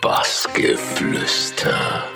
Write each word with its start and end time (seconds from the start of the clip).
Bassgeflüster. 0.00 2.08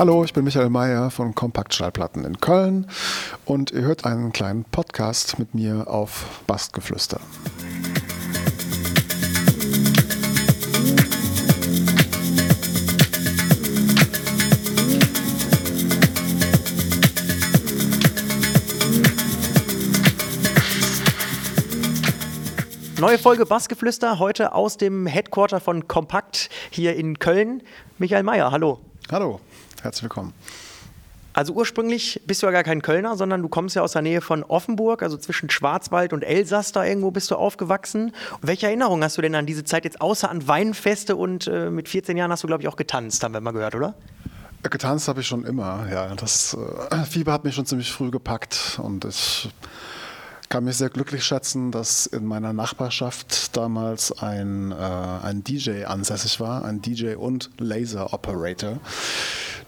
Hallo, 0.00 0.24
ich 0.24 0.32
bin 0.32 0.44
Michael 0.44 0.70
Mayer 0.70 1.10
von 1.10 1.34
Kompaktschallplatten 1.34 2.24
in 2.24 2.40
Köln 2.40 2.86
und 3.44 3.70
ihr 3.70 3.82
hört 3.82 4.06
einen 4.06 4.32
kleinen 4.32 4.64
Podcast 4.64 5.38
mit 5.38 5.54
mir 5.54 5.88
auf 5.88 6.40
Bastgeflüster. 6.46 7.20
Neue 22.98 23.18
Folge 23.18 23.44
Bassgeflüster, 23.44 24.18
heute 24.18 24.54
aus 24.54 24.78
dem 24.78 25.06
Headquarter 25.06 25.60
von 25.60 25.88
Kompakt 25.88 26.48
hier 26.70 26.96
in 26.96 27.18
Köln. 27.18 27.62
Michael 27.98 28.22
Mayer, 28.22 28.50
hallo. 28.50 28.80
Hallo. 29.12 29.40
Herzlich 29.82 30.02
willkommen. 30.02 30.32
Also 31.32 31.52
ursprünglich 31.52 32.20
bist 32.26 32.42
du 32.42 32.46
ja 32.46 32.52
gar 32.52 32.64
kein 32.64 32.82
Kölner, 32.82 33.16
sondern 33.16 33.40
du 33.40 33.48
kommst 33.48 33.76
ja 33.76 33.82
aus 33.82 33.92
der 33.92 34.02
Nähe 34.02 34.20
von 34.20 34.42
Offenburg, 34.42 35.02
also 35.02 35.16
zwischen 35.16 35.48
Schwarzwald 35.48 36.12
und 36.12 36.22
Elsass, 36.22 36.72
da 36.72 36.84
irgendwo 36.84 37.12
bist 37.12 37.30
du 37.30 37.36
aufgewachsen. 37.36 38.12
welche 38.42 38.66
Erinnerungen 38.66 39.04
hast 39.04 39.16
du 39.16 39.22
denn 39.22 39.34
an 39.36 39.46
diese 39.46 39.64
Zeit 39.64 39.84
jetzt 39.84 40.00
außer 40.00 40.28
an 40.28 40.48
Weinfeste 40.48 41.14
und 41.14 41.46
äh, 41.46 41.70
mit 41.70 41.88
14 41.88 42.16
Jahren 42.16 42.32
hast 42.32 42.42
du, 42.42 42.48
glaube 42.48 42.62
ich, 42.62 42.68
auch 42.68 42.76
getanzt, 42.76 43.22
haben 43.22 43.32
wir 43.32 43.40
mal 43.40 43.52
gehört, 43.52 43.76
oder? 43.76 43.94
Getanzt 44.62 45.08
habe 45.08 45.20
ich 45.20 45.26
schon 45.26 45.44
immer, 45.44 45.86
ja. 45.90 46.14
Das 46.16 46.56
äh, 46.90 46.96
Fieber 47.08 47.32
hat 47.32 47.44
mich 47.44 47.54
schon 47.54 47.64
ziemlich 47.64 47.92
früh 47.92 48.10
gepackt 48.10 48.80
und 48.82 49.04
ich 49.04 49.48
kann 50.48 50.64
mich 50.64 50.78
sehr 50.78 50.90
glücklich 50.90 51.22
schätzen, 51.24 51.70
dass 51.70 52.06
in 52.06 52.26
meiner 52.26 52.52
Nachbarschaft 52.52 53.56
damals 53.56 54.10
ein, 54.20 54.72
äh, 54.72 54.74
ein 54.74 55.44
DJ 55.44 55.84
ansässig 55.84 56.40
war, 56.40 56.64
ein 56.64 56.82
DJ 56.82 57.14
und 57.14 57.50
Laser 57.58 58.12
Operator. 58.12 58.80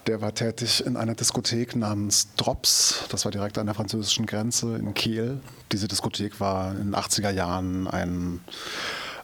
Der 0.07 0.21
war 0.21 0.35
tätig 0.35 0.85
in 0.85 0.97
einer 0.97 1.15
Diskothek 1.15 1.77
namens 1.77 2.35
Drops. 2.37 3.05
Das 3.11 3.25
war 3.25 3.31
direkt 3.31 3.57
an 3.59 3.67
der 3.67 3.75
französischen 3.75 4.27
Grenze 4.27 4.77
in 4.77 4.95
Kiel. 4.95 5.41
Diese 5.71 5.87
Diskothek 5.87 6.41
war 6.41 6.73
in 6.73 6.91
den 6.91 6.97
80er 6.97 7.31
Jahren 7.31 7.87
ein, 7.87 8.41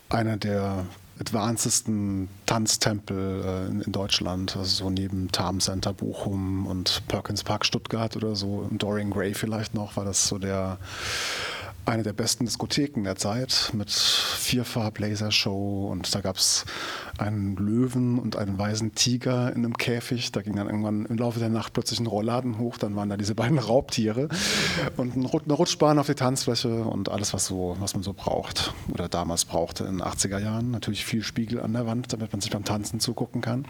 einer 0.08 0.36
der 0.36 0.86
advancedesten 1.20 2.28
Tanztempel 2.46 3.42
äh, 3.44 3.84
in, 3.84 3.92
Deutschland, 3.92 4.56
also 4.56 4.84
so 4.84 4.90
neben 4.90 5.32
Tarm 5.32 5.58
Center 5.58 5.92
Bochum 5.92 6.66
und 6.66 7.02
Perkins 7.08 7.42
Park 7.42 7.66
Stuttgart 7.66 8.16
oder 8.16 8.36
so, 8.36 8.68
Dorian 8.70 9.10
Gray 9.10 9.34
vielleicht 9.34 9.74
noch, 9.74 9.96
war 9.96 10.04
das 10.04 10.28
so 10.28 10.38
der 10.38 10.78
eine 11.88 12.02
der 12.02 12.12
besten 12.12 12.44
Diskotheken 12.44 13.02
der 13.04 13.16
Zeit 13.16 13.70
mit 13.72 13.90
Vierfarb-Lasershow 13.90 15.88
und 15.90 16.14
da 16.14 16.20
gab 16.20 16.36
es 16.36 16.64
einen 17.18 17.56
Löwen 17.56 18.18
und 18.18 18.36
einen 18.36 18.58
weißen 18.58 18.94
Tiger 18.94 19.50
in 19.50 19.64
einem 19.64 19.76
Käfig. 19.76 20.30
Da 20.32 20.42
ging 20.42 20.54
dann 20.56 20.66
irgendwann 20.66 21.06
im 21.06 21.16
Laufe 21.16 21.40
der 21.40 21.48
Nacht 21.48 21.72
plötzlich 21.72 21.98
ein 22.00 22.06
Rollladen 22.06 22.58
hoch, 22.58 22.76
dann 22.76 22.94
waren 22.94 23.08
da 23.08 23.16
diese 23.16 23.34
beiden 23.34 23.58
Raubtiere 23.58 24.28
und 24.96 25.14
eine 25.16 25.54
Rutschbahn 25.54 25.98
auf 25.98 26.06
die 26.06 26.14
Tanzfläche 26.14 26.84
und 26.84 27.08
alles, 27.08 27.32
was, 27.32 27.46
so, 27.46 27.76
was 27.80 27.94
man 27.94 28.02
so 28.02 28.12
braucht 28.12 28.74
oder 28.92 29.08
damals 29.08 29.44
brauchte 29.44 29.84
in 29.84 29.98
den 29.98 30.02
80er 30.06 30.38
Jahren. 30.38 30.70
Natürlich 30.70 31.04
viel 31.04 31.22
Spiegel 31.22 31.60
an 31.60 31.72
der 31.72 31.86
Wand, 31.86 32.12
damit 32.12 32.32
man 32.32 32.40
sich 32.40 32.50
beim 32.50 32.64
Tanzen 32.64 33.00
zugucken 33.00 33.40
kann. 33.40 33.66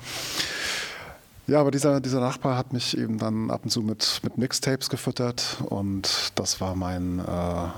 Ja, 1.48 1.60
aber 1.60 1.70
dieser, 1.70 2.00
dieser 2.00 2.20
Nachbar 2.20 2.58
hat 2.58 2.74
mich 2.74 2.98
eben 2.98 3.16
dann 3.16 3.50
ab 3.50 3.62
und 3.64 3.70
zu 3.70 3.80
mit, 3.80 4.20
mit 4.22 4.36
Mixtapes 4.36 4.90
gefüttert 4.90 5.56
und 5.64 6.32
das 6.34 6.60
war 6.60 6.74
mein, 6.74 7.20
äh, 7.20 7.68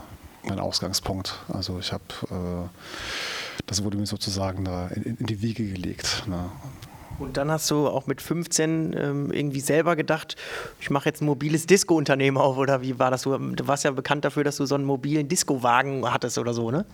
mein 0.44 0.60
Ausgangspunkt. 0.60 1.38
Also 1.52 1.78
ich 1.78 1.92
habe, 1.92 2.04
äh, 2.30 3.62
das 3.66 3.84
wurde 3.84 3.96
mir 3.96 4.06
sozusagen 4.06 4.64
da 4.64 4.88
in, 4.88 5.16
in 5.16 5.26
die 5.26 5.42
Wiege 5.42 5.66
gelegt. 5.66 6.24
Ne? 6.26 6.50
Und 7.18 7.36
dann 7.36 7.50
hast 7.50 7.70
du 7.70 7.86
auch 7.86 8.06
mit 8.06 8.22
15 8.22 8.96
ähm, 8.98 9.30
irgendwie 9.30 9.60
selber 9.60 9.94
gedacht, 9.94 10.36
ich 10.80 10.90
mache 10.90 11.06
jetzt 11.08 11.20
ein 11.20 11.26
mobiles 11.26 11.66
Disco-Unternehmen 11.66 12.38
auf 12.38 12.56
oder 12.56 12.80
wie 12.80 12.98
war 12.98 13.10
das? 13.10 13.22
Du, 13.22 13.36
du 13.36 13.68
warst 13.68 13.84
ja 13.84 13.90
bekannt 13.90 14.24
dafür, 14.24 14.42
dass 14.42 14.56
du 14.56 14.64
so 14.64 14.74
einen 14.74 14.84
mobilen 14.84 15.28
Disco-Wagen 15.28 16.10
hattest 16.10 16.38
oder 16.38 16.54
so, 16.54 16.70
ne? 16.70 16.86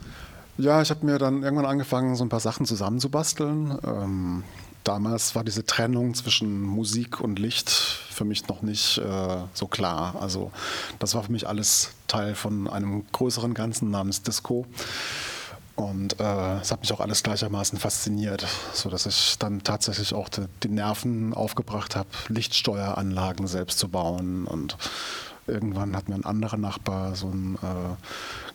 Ja, 0.58 0.80
ich 0.80 0.90
habe 0.90 1.04
mir 1.04 1.18
dann 1.18 1.42
irgendwann 1.42 1.66
angefangen, 1.66 2.16
so 2.16 2.24
ein 2.24 2.30
paar 2.30 2.40
Sachen 2.40 2.64
zusammenzubasteln. 2.64 3.78
Ähm, 3.84 4.42
damals 4.86 5.34
war 5.34 5.44
diese 5.44 5.64
Trennung 5.64 6.14
zwischen 6.14 6.62
Musik 6.62 7.20
und 7.20 7.38
Licht 7.38 7.70
für 7.70 8.24
mich 8.24 8.46
noch 8.48 8.62
nicht 8.62 8.98
äh, 8.98 9.36
so 9.52 9.66
klar. 9.66 10.16
Also 10.20 10.52
das 10.98 11.14
war 11.14 11.24
für 11.24 11.32
mich 11.32 11.48
alles 11.48 11.90
Teil 12.06 12.34
von 12.34 12.68
einem 12.68 13.04
größeren 13.12 13.54
Ganzen 13.54 13.90
namens 13.90 14.22
Disco. 14.22 14.66
Und 15.74 16.18
äh, 16.20 16.60
es 16.60 16.72
hat 16.72 16.80
mich 16.80 16.92
auch 16.92 17.00
alles 17.00 17.22
gleichermaßen 17.22 17.78
fasziniert, 17.78 18.46
sodass 18.72 19.04
ich 19.04 19.36
dann 19.38 19.62
tatsächlich 19.62 20.14
auch 20.14 20.30
die, 20.30 20.46
die 20.62 20.68
Nerven 20.68 21.34
aufgebracht 21.34 21.96
habe, 21.96 22.08
Lichtsteueranlagen 22.28 23.46
selbst 23.46 23.78
zu 23.78 23.88
bauen 23.88 24.46
und 24.46 24.78
Irgendwann 25.46 25.96
hat 25.96 26.08
mir 26.08 26.14
ein 26.14 26.24
anderer 26.24 26.56
Nachbar 26.56 27.14
so 27.14 27.28
einen 27.28 27.56
äh, 27.56 27.94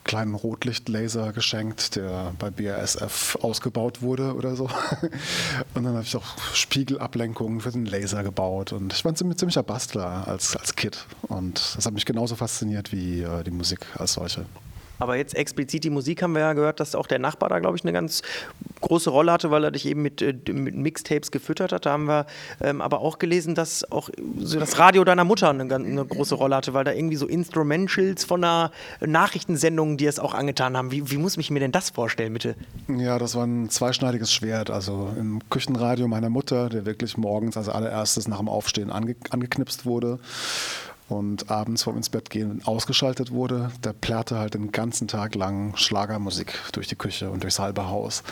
kleinen 0.04 0.36
Rotlichtlaser 0.36 1.32
geschenkt, 1.34 1.96
der 1.96 2.34
bei 2.40 2.50
BASF 2.50 3.38
ausgebaut 3.42 4.02
wurde 4.02 4.36
oder 4.36 4.56
so. 4.56 4.66
Und 5.74 5.84
dann 5.84 5.94
habe 5.94 6.04
ich 6.04 6.16
auch 6.16 6.38
Spiegelablenkungen 6.54 7.62
für 7.62 7.72
den 7.72 7.86
Laser 7.86 8.24
gebaut. 8.24 8.74
Und 8.74 8.94
ich 8.94 9.06
war 9.06 9.12
ein 9.12 9.16
ziemlicher 9.16 9.64
Bastler 9.64 10.28
als, 10.28 10.56
als 10.56 10.76
Kid. 10.76 11.06
Und 11.22 11.76
das 11.78 11.86
hat 11.86 11.94
mich 11.94 12.06
genauso 12.06 12.36
fasziniert 12.36 12.92
wie 12.92 13.22
äh, 13.22 13.44
die 13.44 13.52
Musik 13.52 13.86
als 13.98 14.14
solche. 14.14 14.46
Aber 15.02 15.16
jetzt 15.16 15.36
explizit 15.36 15.84
die 15.84 15.90
Musik 15.90 16.22
haben 16.22 16.34
wir 16.34 16.42
ja 16.42 16.54
gehört, 16.54 16.80
dass 16.80 16.94
auch 16.94 17.08
der 17.08 17.18
Nachbar 17.18 17.50
da, 17.50 17.58
glaube 17.58 17.76
ich, 17.76 17.84
eine 17.84 17.92
ganz 17.92 18.22
große 18.82 19.10
Rolle 19.10 19.32
hatte, 19.32 19.50
weil 19.50 19.64
er 19.64 19.72
dich 19.72 19.88
eben 19.88 20.04
mit, 20.04 20.22
äh, 20.22 20.36
mit 20.54 20.76
Mixtapes 20.76 21.32
gefüttert 21.32 21.72
hat. 21.72 21.88
Da 21.88 21.94
haben 21.94 22.06
wir 22.06 22.28
ähm, 22.62 22.82
aber 22.82 23.00
auch 23.00 23.18
gelesen, 23.18 23.56
dass 23.56 23.92
auch 23.92 24.12
so 24.38 24.60
das 24.60 24.78
Radio 24.78 25.04
deiner 25.04 25.24
Mutter 25.24 25.50
eine, 25.50 25.64
eine, 25.74 26.06
große 26.06 26.36
Rolle 26.36 26.56
hatte, 26.56 26.76
weil 26.76 26.84
da 26.84 26.92
irgendwie 26.92 27.16
so 27.16 27.26
Instrumentals 27.26 28.24
von 28.26 28.44
einer 28.44 28.70
Nachrichtensendung, 29.04 29.98
die 29.98 30.06
es 30.06 30.20
auch 30.20 30.36
angetan 30.36 30.78
haben. 30.78 30.92
Wie, 30.92 31.10
wie 31.10 31.18
muss 31.18 31.36
ich 31.36 31.50
mir 31.50 31.60
denn 31.60 31.72
das 31.72 31.90
vorstellen, 31.90 32.34
bitte? 32.34 32.56
Ja, 32.88 33.18
das 33.18 33.34
war 33.34 33.48
ein 33.48 33.72
zweischneidiges 33.72 34.32
Schwert. 34.32 34.70
Also 34.70 35.12
im 35.18 35.42
Küchenradio 35.50 36.08
meiner 36.08 36.30
Mutter, 36.30 36.70
der 36.70 36.86
wirklich 36.86 37.18
morgens 37.18 37.58
als 37.58 37.70
allererstes 37.70 38.28
nach 38.28 38.38
dem 38.38 38.50
Aufstehen 38.50 38.92
ange, 38.92 39.16
angeknipst 39.32 39.88
wurde 39.88 40.20
und 41.12 41.52
abends 41.52 41.84
vorm 41.84 41.98
ins 41.98 42.10
Bett 42.10 42.30
gehen 42.30 42.62
ausgeschaltet 42.64 43.32
wurde, 43.32 43.72
der 43.84 43.94
plärrte 43.94 44.40
halt 44.40 44.54
den 44.54 44.72
ganzen 44.72 45.08
Tag 45.08 45.36
lang 45.36 45.76
Schlagermusik 45.76 46.54
durch 46.72 46.88
die 46.88 46.96
Küche 46.96 47.30
und 47.30 47.44
durchs 47.44 47.60
halbe 47.60 47.88
Haus. 47.90 48.24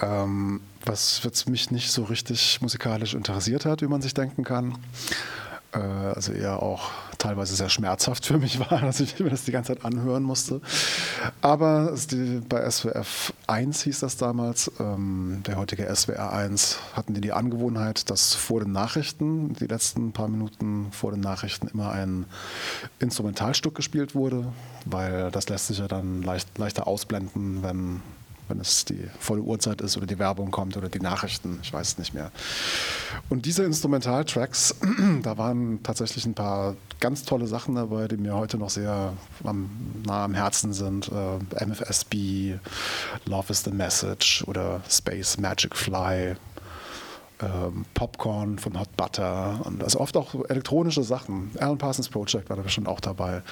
Ähm, 0.00 0.60
was 0.84 1.22
mich 1.46 1.70
nicht 1.70 1.92
so 1.92 2.04
richtig 2.04 2.60
musikalisch 2.62 3.14
interessiert 3.14 3.66
hat, 3.66 3.82
wie 3.82 3.86
man 3.86 4.02
sich 4.02 4.14
denken 4.14 4.42
kann. 4.42 4.78
Äh, 5.72 5.78
also 5.78 6.32
eher 6.32 6.62
auch 6.62 6.90
teilweise 7.18 7.54
sehr 7.54 7.68
schmerzhaft 7.68 8.26
für 8.26 8.38
mich 8.38 8.58
war, 8.70 8.80
dass 8.80 9.00
ich 9.00 9.18
mir 9.18 9.30
das 9.30 9.44
die 9.44 9.52
ganze 9.52 9.74
Zeit 9.74 9.84
anhören 9.84 10.22
musste. 10.22 10.60
Aber 11.40 11.94
bei 12.48 12.70
SWF 12.70 13.32
1 13.46 13.82
hieß 13.82 14.00
das 14.00 14.16
damals, 14.16 14.70
ähm, 14.80 15.42
der 15.46 15.56
heutige 15.56 15.94
SWR 15.94 16.32
1, 16.32 16.78
hatten 16.94 17.14
die 17.14 17.20
die 17.20 17.32
Angewohnheit, 17.32 18.10
dass 18.10 18.34
vor 18.34 18.60
den 18.60 18.72
Nachrichten, 18.72 19.54
die 19.54 19.66
letzten 19.66 20.12
paar 20.12 20.28
Minuten 20.28 20.88
vor 20.92 21.12
den 21.12 21.20
Nachrichten, 21.20 21.68
immer 21.68 21.92
ein 21.92 22.26
Instrumentalstück 22.98 23.74
gespielt 23.74 24.14
wurde, 24.14 24.52
weil 24.84 25.30
das 25.30 25.48
lässt 25.48 25.68
sich 25.68 25.78
ja 25.78 25.88
dann 25.88 26.22
leicht, 26.22 26.58
leichter 26.58 26.86
ausblenden, 26.86 27.62
wenn 27.62 28.02
wenn 28.52 28.60
es 28.60 28.84
die 28.84 29.08
volle 29.18 29.40
Uhrzeit 29.40 29.80
ist 29.80 29.96
oder 29.96 30.04
die 30.04 30.18
Werbung 30.18 30.50
kommt 30.50 30.76
oder 30.76 30.90
die 30.90 31.00
Nachrichten, 31.00 31.58
ich 31.62 31.72
weiß 31.72 31.92
es 31.92 31.98
nicht 31.98 32.12
mehr. 32.12 32.30
Und 33.30 33.46
diese 33.46 33.64
Instrumentaltracks, 33.64 34.74
da 35.22 35.38
waren 35.38 35.82
tatsächlich 35.82 36.26
ein 36.26 36.34
paar 36.34 36.76
ganz 37.00 37.24
tolle 37.24 37.46
Sachen 37.46 37.76
dabei, 37.76 38.08
die 38.08 38.18
mir 38.18 38.34
heute 38.34 38.58
noch 38.58 38.68
sehr 38.68 39.14
am, 39.42 39.70
nah 40.04 40.24
am 40.24 40.34
Herzen 40.34 40.74
sind. 40.74 41.10
Äh, 41.10 41.64
MFSB, 41.64 42.58
Love 43.24 43.50
is 43.50 43.64
the 43.64 43.70
Message 43.70 44.44
oder 44.46 44.82
Space 44.88 45.38
Magic 45.38 45.74
Fly. 45.74 46.36
Ähm, 47.40 47.86
Popcorn 47.94 48.58
von 48.58 48.78
Hot 48.78 48.94
Butter 48.96 49.62
und 49.64 49.82
also 49.82 49.98
oft 49.98 50.16
auch 50.16 50.34
elektronische 50.48 51.02
Sachen. 51.02 51.50
Alan 51.58 51.78
Parsons 51.78 52.10
Project 52.10 52.50
war 52.50 52.56
da 52.56 52.62
bestimmt 52.62 52.86
auch 52.86 53.00
dabei. 53.00 53.42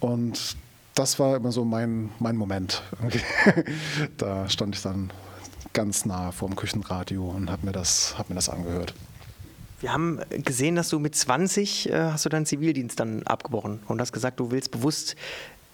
Und 0.00 0.56
das 0.98 1.18
war 1.18 1.36
immer 1.36 1.52
so 1.52 1.64
mein, 1.64 2.10
mein 2.18 2.36
Moment. 2.36 2.82
da 4.16 4.48
stand 4.48 4.74
ich 4.74 4.82
dann 4.82 5.12
ganz 5.72 6.04
nah 6.04 6.32
vor 6.32 6.48
dem 6.48 6.56
Küchenradio 6.56 7.24
und 7.24 7.50
habe 7.50 7.66
mir, 7.66 7.72
das, 7.72 8.16
hab 8.18 8.28
mir 8.28 8.34
das 8.34 8.48
angehört. 8.48 8.94
Wir 9.80 9.92
haben 9.92 10.18
gesehen, 10.30 10.74
dass 10.74 10.88
du 10.88 10.98
mit 10.98 11.14
20 11.14 11.90
äh, 11.90 12.10
hast 12.10 12.24
du 12.24 12.28
deinen 12.28 12.46
Zivildienst 12.46 12.98
dann 12.98 13.22
abgebrochen 13.22 13.78
und 13.86 14.00
hast 14.00 14.12
gesagt, 14.12 14.40
du 14.40 14.50
willst 14.50 14.72
bewusst, 14.72 15.14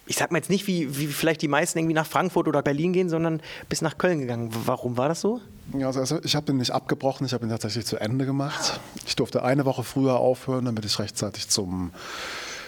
ich 0.07 0.17
sag 0.17 0.31
mal 0.31 0.37
jetzt 0.37 0.51
nicht, 0.51 0.67
wie, 0.67 0.99
wie 0.99 1.07
vielleicht 1.07 1.41
die 1.41 1.49
meisten 1.49 1.79
irgendwie 1.79 1.95
nach 1.95 2.07
Frankfurt 2.07 2.47
oder 2.47 2.61
Berlin 2.61 2.93
gehen, 2.93 3.09
sondern 3.09 3.41
bis 3.71 3.81
nach 3.81 3.97
Köln 3.97 4.19
gegangen. 4.19 4.51
Warum 4.67 4.99
war 4.99 5.09
das 5.09 5.23
so? 5.23 5.41
Ja, 5.73 5.87
also 5.87 6.23
ich 6.23 6.37
habe 6.37 6.53
ihn 6.53 6.59
nicht 6.59 6.73
abgebrochen, 6.73 7.25
ich 7.25 7.33
habe 7.33 7.47
ihn 7.47 7.51
tatsächlich 7.51 7.87
zu 7.87 7.97
Ende 7.97 8.27
gemacht. 8.27 8.79
Ich 9.07 9.17
durfte 9.17 9.43
eine 9.43 9.65
Woche 9.65 9.85
früher 9.85 10.17
aufhören, 10.17 10.67
damit 10.67 10.85
ich 10.85 10.99
rechtzeitig 10.99 11.49
zum 11.49 11.93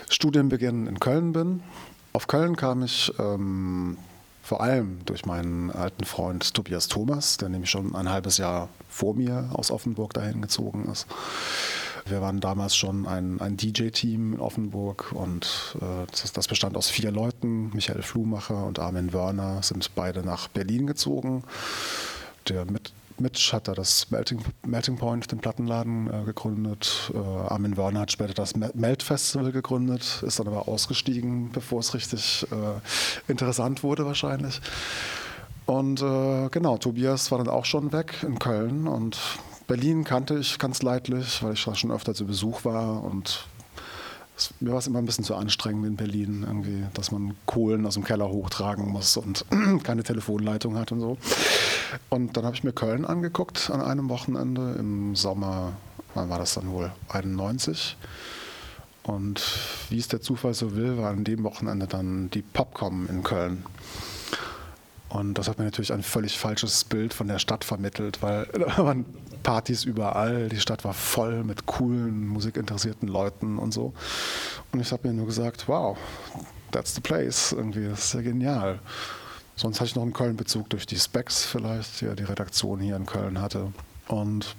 Studienbeginn 0.09 0.87
in 0.87 0.99
Köln 1.01 1.35
bin. 1.35 1.63
Auf 2.17 2.29
Köln 2.29 2.57
kam 2.57 2.83
ich 2.83 3.13
ähm, 3.19 3.99
vor 4.43 4.63
allem 4.63 5.01
durch 5.05 5.27
meinen 5.27 5.71
alten 5.71 6.07
Freund 6.07 6.55
Tobias 6.55 6.89
Thomas, 6.89 7.37
der 7.37 7.51
nämlich 7.51 7.69
schon 7.69 7.95
ein 7.95 8.09
halbes 8.09 8.39
Jahr 8.39 8.71
vor 8.89 9.15
mir 9.15 9.51
aus 9.53 9.71
Offenburg 9.71 10.15
dahin 10.15 10.41
gezogen 10.41 10.89
ist. 10.91 11.07
Wir 12.07 12.23
waren 12.23 12.41
damals 12.41 12.75
schon 12.75 13.07
ein, 13.07 13.39
ein 13.43 13.59
DJ-Team 13.59 14.33
in 14.33 14.41
Offenburg 14.41 15.13
und 15.13 15.77
äh, 15.83 16.07
das, 16.11 16.33
das, 16.33 16.49
bestand 16.49 16.79
aus 16.79 16.89
vier 16.89 17.11
Leuten. 17.11 17.71
Michael 17.75 18.01
Flumacher 18.01 18.65
und 18.65 18.79
Armin 18.79 19.13
Wörner 19.13 19.63
sind 19.63 19.95
beide 19.95 20.23
nach 20.23 20.49
Berlin 20.49 20.87
gezogen. 20.87 21.45
Der 22.49 22.65
mit, 22.65 22.95
Mitch 23.21 23.53
hat 23.53 23.69
da 23.69 23.75
das 23.75 24.11
Melting, 24.11 24.43
Melting 24.65 24.97
Point, 24.97 25.31
den 25.31 25.39
Plattenladen, 25.39 26.09
äh, 26.13 26.25
gegründet. 26.25 27.11
Äh, 27.15 27.19
Armin 27.19 27.77
Wörner 27.77 28.01
hat 28.01 28.13
später 28.13 28.35
das 28.35 28.55
Melt 28.57 29.03
Festival 29.03 29.53
gegründet, 29.53 30.23
ist 30.27 30.39
dann 30.39 30.49
aber 30.49 30.69
ausgestiegen, 30.69 31.51
bevor 31.53 31.81
es 31.81 31.95
richtig 31.95 32.47
äh, 32.51 33.31
interessant 33.31 33.83
wurde 33.83 34.07
wahrscheinlich. 34.07 34.61
Und 35.67 36.01
äh, 36.01 36.49
genau, 36.51 36.79
Tobias 36.79 37.31
war 37.31 37.39
dann 37.39 37.49
auch 37.49 37.65
schon 37.65 37.93
weg 37.93 38.23
in 38.23 38.39
Köln 38.39 38.87
und 38.87 39.19
Berlin 39.67 40.05
kannte 40.05 40.39
ich 40.39 40.59
ganz 40.59 40.83
leidlich, 40.83 41.43
weil 41.43 41.55
ich 41.55 41.61
schon 41.61 41.91
öfter 41.91 42.15
zu 42.15 42.25
Besuch 42.25 42.65
war 42.65 43.03
und 43.03 43.47
mir 44.61 44.73
war 44.73 44.79
es 44.79 44.87
immer 44.87 44.99
ein 44.99 45.07
bisschen 45.07 45.25
zu 45.25 45.35
anstrengend 45.35 45.87
in 45.87 45.97
Berlin, 45.97 46.45
irgendwie, 46.47 46.85
dass 46.95 47.11
man 47.11 47.35
Kohlen 47.47 47.87
aus 47.87 47.95
dem 47.95 48.05
Keller 48.05 48.29
hochtragen 48.29 48.87
muss 48.89 49.17
und 49.17 49.45
keine 49.83 50.03
Telefonleitung 50.03 50.77
hat 50.77 50.93
und 50.93 51.01
so. 51.01 51.17
Und 52.11 52.37
dann 52.37 52.45
habe 52.45 52.55
ich 52.55 52.65
mir 52.65 52.73
Köln 52.73 53.05
angeguckt 53.05 53.71
an 53.71 53.81
einem 53.81 54.09
Wochenende 54.09 54.77
im 54.79 55.17
Sommer, 55.17 55.73
wann 56.15 56.29
war 56.29 56.39
das 56.39 56.55
dann 56.55 56.71
wohl? 56.71 56.93
91. 57.09 57.97
Und 59.05 59.41
wie 59.89 59.99
es 59.99 60.09
der 60.09 60.21
Zufall 60.21 60.53
so 60.53 60.75
will, 60.75 60.99
war 60.99 61.11
an 61.11 61.25
dem 61.25 61.45
Wochenende 61.45 61.87
dann 61.87 62.29
die 62.31 62.43
Popcom 62.43 63.09
in 63.09 63.23
Köln. 63.23 63.65
Und 65.17 65.35
das 65.35 65.49
hat 65.49 65.59
mir 65.59 65.65
natürlich 65.65 65.93
ein 65.93 66.03
völlig 66.03 66.39
falsches 66.39 66.85
Bild 66.85 67.15
von 67.15 67.27
der 67.27 67.39
Stadt 67.39 67.65
vermittelt, 67.65 68.23
weil 68.23 68.47
da 68.53 68.85
waren 68.85 69.07
Partys 69.43 69.85
überall, 69.85 70.49
die 70.49 70.61
Stadt 70.61 70.85
war 70.85 70.93
voll 70.93 71.43
mit 71.43 71.67
coolen, 71.67 72.27
musikinteressierten 72.29 73.09
Leuten 73.09 73.59
und 73.59 73.73
so. 73.73 73.95
Und 74.73 74.81
ich 74.81 74.93
habe 74.93 75.09
mir 75.09 75.15
nur 75.15 75.27
gesagt, 75.27 75.69
wow, 75.69 75.97
that's 76.71 76.95
the 76.95 77.01
place, 77.01 77.53
irgendwie, 77.53 77.89
das 77.89 78.07
ist 78.07 78.15
ja 78.15 78.21
genial. 78.21 78.79
Sonst 79.57 79.81
hatte 79.81 79.89
ich 79.89 79.97
noch 79.97 80.03
einen 80.03 80.13
Köln-Bezug 80.13 80.69
durch 80.69 80.85
die 80.85 80.99
Specs 80.99 81.47
vielleicht, 81.47 82.01
die 82.01 82.05
ja 82.05 82.15
die 82.15 82.25
Redaktion 82.25 82.79
hier 82.81 82.97
in 82.97 83.07
Köln 83.07 83.41
hatte. 83.41 83.73
Und 84.09 84.55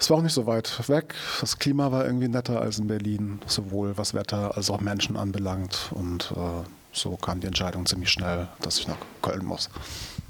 es 0.00 0.10
war 0.10 0.18
auch 0.18 0.22
nicht 0.22 0.32
so 0.32 0.46
weit 0.46 0.88
weg. 0.88 1.14
Das 1.40 1.58
Klima 1.58 1.92
war 1.92 2.04
irgendwie 2.04 2.28
netter 2.28 2.60
als 2.60 2.78
in 2.78 2.88
Berlin, 2.88 3.40
sowohl 3.46 3.96
was 3.96 4.14
Wetter 4.14 4.56
als 4.56 4.70
auch 4.70 4.80
Menschen 4.80 5.16
anbelangt. 5.16 5.90
Und 5.92 6.32
äh, 6.36 6.64
so 6.98 7.16
kam 7.16 7.40
die 7.40 7.46
Entscheidung 7.46 7.86
ziemlich 7.86 8.10
schnell, 8.10 8.48
dass 8.60 8.78
ich 8.78 8.88
nach 8.88 8.96
Köln 9.22 9.44
muss. 9.44 9.70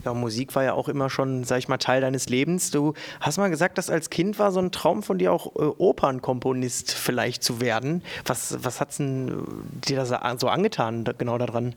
Ja, 0.05 0.15
Musik 0.15 0.55
war 0.55 0.63
ja 0.63 0.75
auch 0.75 0.89
immer 0.89 1.11
schon, 1.11 1.45
sag 1.45 1.59
ich 1.59 1.69
mal, 1.69 1.79
Teil 1.79 2.01
deines 2.01 2.29
Lebens. 2.29 2.71
Du 2.71 2.95
hast 3.21 3.37
mal 3.37 3.51
gesagt, 3.51 3.79
dass 3.79 3.91
als 3.91 4.11
Kind 4.11 4.39
war 4.39 4.53
so 4.53 4.61
ein 4.61 4.71
Traum 4.71 5.03
von 5.03 5.19
dir 5.19 5.33
auch 5.33 5.55
äh, 5.57 5.59
Opernkomponist 5.59 6.93
vielleicht 6.93 7.43
zu 7.43 7.61
werden. 7.61 8.03
Was, 8.25 8.57
was 8.63 8.81
hat 8.81 8.97
denn 8.99 9.29
äh, 9.29 9.87
dir 9.89 10.05
da 10.05 10.39
so 10.39 10.49
angetan, 10.49 11.05
genau 11.19 11.39
daran? 11.39 11.75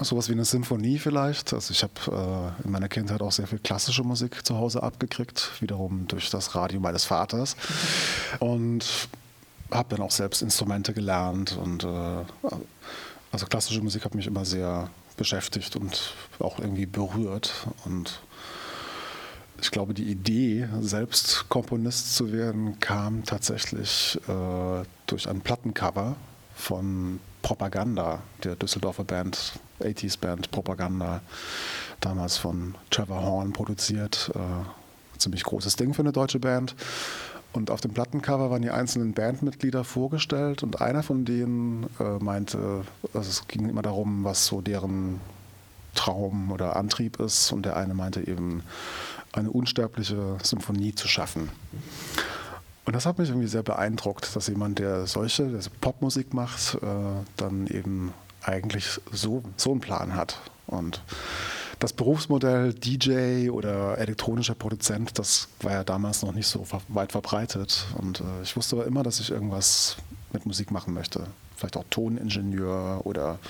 sowas 0.00 0.28
wie 0.28 0.32
eine 0.32 0.44
Symphonie 0.44 0.98
vielleicht. 0.98 1.52
Also 1.52 1.70
ich 1.70 1.84
habe 1.84 2.54
äh, 2.60 2.64
in 2.64 2.72
meiner 2.72 2.88
Kindheit 2.88 3.20
auch 3.22 3.30
sehr 3.30 3.46
viel 3.46 3.60
klassische 3.60 4.02
Musik 4.02 4.44
zu 4.44 4.58
Hause 4.58 4.82
abgekriegt, 4.82 5.52
wiederum 5.60 6.08
durch 6.08 6.28
das 6.30 6.56
Radio 6.56 6.80
meines 6.80 7.04
Vaters. 7.04 7.56
Und 8.40 9.08
habe 9.70 9.96
dann 9.96 10.04
auch 10.04 10.10
selbst 10.10 10.42
Instrumente 10.42 10.92
gelernt 10.92 11.56
und 11.56 11.84
äh, 11.84 12.24
also 13.32 13.46
klassische 13.46 13.80
Musik 13.80 14.04
hat 14.04 14.14
mich 14.14 14.26
immer 14.26 14.44
sehr 14.44 14.90
beschäftigt 15.16 15.74
und 15.76 16.14
auch 16.38 16.58
irgendwie 16.58 16.86
berührt 16.86 17.66
und 17.84 18.20
ich 19.60 19.70
glaube, 19.70 19.94
die 19.94 20.10
Idee, 20.10 20.68
selbst 20.80 21.48
Komponist 21.48 22.16
zu 22.16 22.32
werden, 22.32 22.80
kam 22.80 23.22
tatsächlich 23.24 24.18
äh, 24.26 24.84
durch 25.06 25.28
ein 25.28 25.40
Plattencover 25.40 26.16
von 26.56 27.20
Propaganda, 27.42 28.22
der 28.42 28.56
Düsseldorfer 28.56 29.04
Band, 29.04 29.52
80s 29.80 30.18
Band 30.18 30.50
Propaganda, 30.50 31.20
damals 32.00 32.38
von 32.38 32.74
Trevor 32.90 33.22
Horn 33.22 33.52
produziert. 33.52 34.32
Äh, 34.34 35.18
ziemlich 35.18 35.44
großes 35.44 35.76
Ding 35.76 35.94
für 35.94 36.02
eine 36.02 36.12
deutsche 36.12 36.40
Band. 36.40 36.74
Und 37.52 37.70
auf 37.70 37.80
dem 37.80 37.92
Plattencover 37.92 38.50
waren 38.50 38.62
die 38.62 38.70
einzelnen 38.70 39.12
Bandmitglieder 39.12 39.84
vorgestellt 39.84 40.62
und 40.62 40.80
einer 40.80 41.02
von 41.02 41.24
denen 41.24 41.86
äh, 42.00 42.22
meinte, 42.22 42.84
also 43.12 43.28
es 43.28 43.46
ging 43.46 43.68
immer 43.68 43.82
darum, 43.82 44.24
was 44.24 44.46
so 44.46 44.60
deren 44.60 45.20
Traum 45.94 46.50
oder 46.50 46.76
Antrieb 46.76 47.20
ist. 47.20 47.52
Und 47.52 47.66
der 47.66 47.76
eine 47.76 47.94
meinte 47.94 48.26
eben, 48.26 48.62
eine 49.32 49.50
unsterbliche 49.50 50.36
Symphonie 50.42 50.94
zu 50.94 51.08
schaffen. 51.08 51.50
Und 52.84 52.94
das 52.96 53.06
hat 53.06 53.18
mich 53.18 53.28
irgendwie 53.28 53.48
sehr 53.48 53.62
beeindruckt, 53.62 54.34
dass 54.34 54.48
jemand, 54.48 54.78
der 54.78 55.06
solche 55.06 55.48
der 55.48 55.60
Popmusik 55.80 56.34
macht, 56.34 56.74
äh, 56.74 56.86
dann 57.36 57.66
eben 57.68 58.12
eigentlich 58.42 59.00
so, 59.10 59.42
so 59.56 59.70
einen 59.70 59.80
Plan 59.80 60.16
hat. 60.16 60.38
Und 60.66 61.00
das 61.82 61.92
Berufsmodell 61.92 62.74
DJ 62.74 63.50
oder 63.50 63.98
elektronischer 63.98 64.54
Produzent, 64.54 65.18
das 65.18 65.48
war 65.62 65.72
ja 65.72 65.84
damals 65.84 66.22
noch 66.22 66.32
nicht 66.32 66.46
so 66.46 66.64
weit 66.86 67.10
verbreitet. 67.10 67.86
Und 67.98 68.20
äh, 68.20 68.42
ich 68.44 68.56
wusste 68.56 68.76
aber 68.76 68.86
immer, 68.86 69.02
dass 69.02 69.18
ich 69.18 69.32
irgendwas 69.32 69.96
mit 70.32 70.46
Musik 70.46 70.70
machen 70.70 70.94
möchte. 70.94 71.26
Vielleicht 71.56 71.76
auch 71.76 71.84
Toningenieur 71.90 73.00
oder 73.04 73.40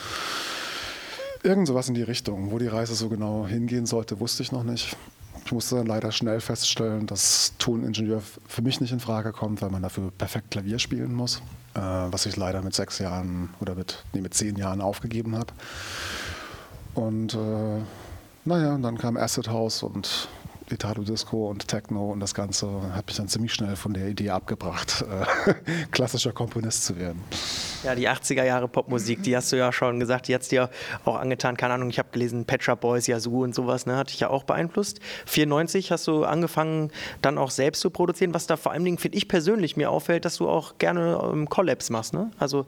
irgend 1.42 1.68
sowas 1.68 1.88
in 1.88 1.94
die 1.94 2.02
Richtung. 2.02 2.50
Wo 2.50 2.58
die 2.58 2.68
Reise 2.68 2.94
so 2.94 3.10
genau 3.10 3.46
hingehen 3.46 3.84
sollte, 3.84 4.18
wusste 4.18 4.42
ich 4.42 4.50
noch 4.50 4.64
nicht. 4.64 4.96
Ich 5.44 5.52
musste 5.52 5.76
dann 5.76 5.86
leider 5.86 6.10
schnell 6.10 6.40
feststellen, 6.40 7.06
dass 7.06 7.52
Toningenieur 7.58 8.22
für 8.48 8.62
mich 8.62 8.80
nicht 8.80 8.92
in 8.92 9.00
Frage 9.00 9.32
kommt, 9.32 9.60
weil 9.60 9.68
man 9.68 9.82
dafür 9.82 10.10
perfekt 10.10 10.52
Klavier 10.52 10.78
spielen 10.78 11.12
muss, 11.12 11.42
äh, 11.74 11.80
was 11.80 12.24
ich 12.24 12.36
leider 12.36 12.62
mit 12.62 12.74
sechs 12.74 12.98
Jahren 12.98 13.50
oder 13.60 13.74
mit, 13.74 14.04
nee, 14.14 14.22
mit 14.22 14.32
zehn 14.32 14.56
Jahren 14.56 14.80
aufgegeben 14.80 15.36
habe. 15.36 15.52
Und 16.94 17.34
äh, 17.34 17.80
naja, 18.44 18.74
und 18.74 18.82
dann 18.82 18.98
kam 18.98 19.16
Acid 19.16 19.48
House 19.48 19.82
und 19.82 20.28
Italo 20.72 21.02
Disco 21.02 21.48
und 21.48 21.68
Techno 21.68 22.10
und 22.10 22.20
das 22.20 22.34
Ganze 22.34 22.68
hat 22.94 23.06
mich 23.06 23.16
dann 23.16 23.28
ziemlich 23.28 23.52
schnell 23.52 23.76
von 23.76 23.92
der 23.92 24.08
Idee 24.08 24.30
abgebracht, 24.30 25.04
äh, 25.46 25.54
klassischer 25.90 26.32
Komponist 26.32 26.84
zu 26.84 26.98
werden. 26.98 27.22
Ja, 27.82 27.94
die 27.94 28.08
80er 28.08 28.44
Jahre 28.44 28.68
Popmusik, 28.68 29.22
die 29.22 29.36
hast 29.36 29.50
du 29.52 29.56
ja 29.56 29.72
schon 29.72 30.00
gesagt, 30.00 30.28
die 30.28 30.34
hat 30.34 30.42
es 30.42 30.48
dir 30.48 30.70
auch 31.04 31.16
angetan. 31.16 31.56
Keine 31.56 31.74
Ahnung, 31.74 31.90
ich 31.90 31.98
habe 31.98 32.08
gelesen, 32.12 32.44
Pet 32.44 32.62
Shop 32.62 32.80
Boys, 32.80 33.06
Yazoo 33.06 33.42
und 33.42 33.54
sowas, 33.54 33.86
ne, 33.86 33.96
hat 33.96 34.10
dich 34.10 34.20
ja 34.20 34.30
auch 34.30 34.44
beeinflusst. 34.44 35.00
94 35.26 35.90
hast 35.90 36.06
du 36.06 36.24
angefangen, 36.24 36.90
dann 37.22 37.38
auch 37.38 37.50
selbst 37.50 37.80
zu 37.80 37.90
produzieren. 37.90 38.34
Was 38.34 38.46
da 38.46 38.56
vor 38.56 38.72
allen 38.72 38.84
Dingen, 38.84 38.98
finde 38.98 39.18
ich 39.18 39.28
persönlich, 39.28 39.76
mir 39.76 39.90
auffällt, 39.90 40.24
dass 40.24 40.36
du 40.36 40.48
auch 40.48 40.78
gerne 40.78 41.20
ähm, 41.32 41.48
Collabs 41.48 41.90
machst. 41.90 42.14
Ne? 42.14 42.30
Also, 42.38 42.66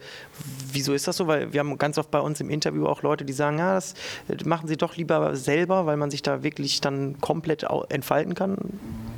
wieso 0.73 0.92
ist 0.94 1.06
das 1.06 1.16
so? 1.16 1.26
Weil 1.26 1.52
wir 1.52 1.61
haben 1.61 1.78
ganz 1.78 1.96
oft 1.99 2.11
bei 2.11 2.20
uns 2.20 2.40
im 2.40 2.50
Interview 2.50 2.87
auch 2.87 3.02
Leute, 3.02 3.25
die 3.25 3.32
sagen, 3.32 3.58
ja, 3.58 3.75
das 3.75 3.94
äh, 4.28 4.37
machen 4.44 4.68
sie 4.68 4.76
doch 4.76 4.96
lieber 4.96 5.37
selber, 5.37 5.87
weil 5.87 5.96
man 5.96 6.11
sich 6.11 6.23
da 6.23 6.42
wirklich 6.42 6.80
dann 6.80 7.20
komplett 7.20 7.64
entfalten 7.94 8.34
kann. 8.34 8.56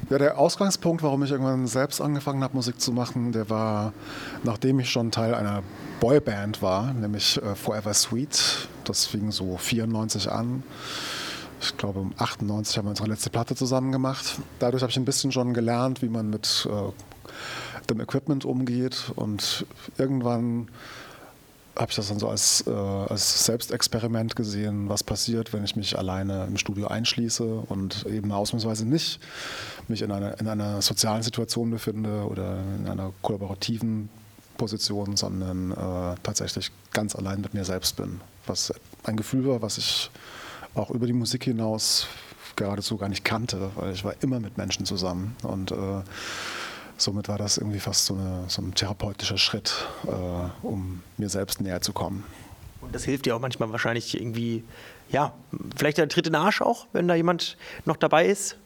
Ja, 0.08 0.18
der 0.18 0.38
Ausgangspunkt, 0.38 1.02
warum 1.02 1.24
ich 1.24 1.32
irgendwann 1.32 1.66
selbst 1.66 2.00
angefangen 2.00 2.44
habe, 2.44 2.54
Musik 2.54 2.80
zu 2.80 2.92
machen, 2.92 3.32
der 3.32 3.50
war, 3.50 3.92
nachdem 4.44 4.78
ich 4.78 4.88
schon 4.88 5.10
Teil 5.10 5.34
einer 5.34 5.64
Boyband 5.98 6.62
war, 6.62 6.92
nämlich 6.92 7.42
äh, 7.42 7.56
Forever 7.56 7.92
Sweet. 7.92 8.68
Das 8.84 9.06
fing 9.06 9.32
so 9.32 9.56
94 9.56 10.30
an. 10.30 10.62
Ich 11.60 11.76
glaube, 11.76 12.00
um 12.00 12.12
98 12.18 12.78
haben 12.78 12.84
wir 12.84 12.90
unsere 12.90 13.08
letzte 13.08 13.30
Platte 13.30 13.56
zusammen 13.56 13.90
gemacht. 13.90 14.38
Dadurch 14.60 14.82
habe 14.82 14.90
ich 14.90 14.96
ein 14.96 15.04
bisschen 15.04 15.32
schon 15.32 15.54
gelernt, 15.54 16.02
wie 16.02 16.08
man 16.08 16.30
mit 16.30 16.68
äh, 16.70 17.86
dem 17.90 18.00
Equipment 18.00 18.44
umgeht. 18.44 19.10
Und 19.16 19.66
irgendwann 19.98 20.68
habe 21.76 21.90
ich 21.90 21.96
das 21.96 22.08
dann 22.08 22.18
so 22.18 22.28
als, 22.28 22.64
äh, 22.66 22.70
als 22.70 23.44
Selbstexperiment 23.44 24.34
gesehen, 24.34 24.88
was 24.88 25.04
passiert, 25.04 25.52
wenn 25.52 25.64
ich 25.64 25.76
mich 25.76 25.98
alleine 25.98 26.44
im 26.46 26.56
Studio 26.56 26.88
einschließe 26.88 27.44
und 27.44 28.06
eben 28.06 28.32
ausnahmsweise 28.32 28.86
nicht 28.86 29.20
mich 29.88 30.02
in 30.02 30.10
einer, 30.10 30.40
in 30.40 30.48
einer 30.48 30.80
sozialen 30.82 31.22
Situation 31.22 31.70
befinde 31.70 32.26
oder 32.26 32.58
in 32.78 32.88
einer 32.88 33.12
kollaborativen 33.22 34.08
Position, 34.56 35.16
sondern 35.16 35.72
äh, 35.72 36.16
tatsächlich 36.22 36.72
ganz 36.92 37.14
allein 37.14 37.40
mit 37.40 37.54
mir 37.54 37.64
selbst 37.64 37.96
bin. 37.96 38.20
Was 38.46 38.72
ein 39.04 39.16
Gefühl 39.16 39.46
war, 39.46 39.62
was 39.62 39.78
ich 39.78 40.10
auch 40.74 40.90
über 40.90 41.06
die 41.06 41.12
Musik 41.12 41.44
hinaus 41.44 42.06
geradezu 42.56 42.96
gar 42.96 43.08
nicht 43.08 43.24
kannte, 43.24 43.70
weil 43.76 43.92
ich 43.92 44.04
war 44.04 44.14
immer 44.20 44.40
mit 44.40 44.56
Menschen 44.56 44.86
zusammen 44.86 45.36
und 45.42 45.72
äh, 45.72 46.02
somit 46.96 47.28
war 47.28 47.38
das 47.38 47.58
irgendwie 47.58 47.80
fast 47.80 48.06
so, 48.06 48.14
eine, 48.14 48.44
so 48.48 48.62
ein 48.62 48.74
therapeutischer 48.74 49.38
Schritt, 49.38 49.74
äh, 50.06 50.10
um 50.66 51.02
mir 51.16 51.28
selbst 51.28 51.60
näher 51.60 51.80
zu 51.80 51.92
kommen. 51.92 52.24
Und 52.80 52.94
das 52.94 53.04
hilft 53.04 53.26
dir 53.26 53.36
auch 53.36 53.40
manchmal 53.40 53.70
wahrscheinlich 53.72 54.18
irgendwie, 54.20 54.64
ja, 55.10 55.32
vielleicht 55.76 55.98
der 55.98 56.08
Tritt 56.08 56.26
in 56.26 56.32
den 56.32 56.42
Arsch 56.42 56.60
auch, 56.62 56.86
wenn 56.92 57.08
da 57.08 57.14
jemand 57.14 57.56
noch 57.84 57.96
dabei 57.96 58.26
ist, 58.26 58.56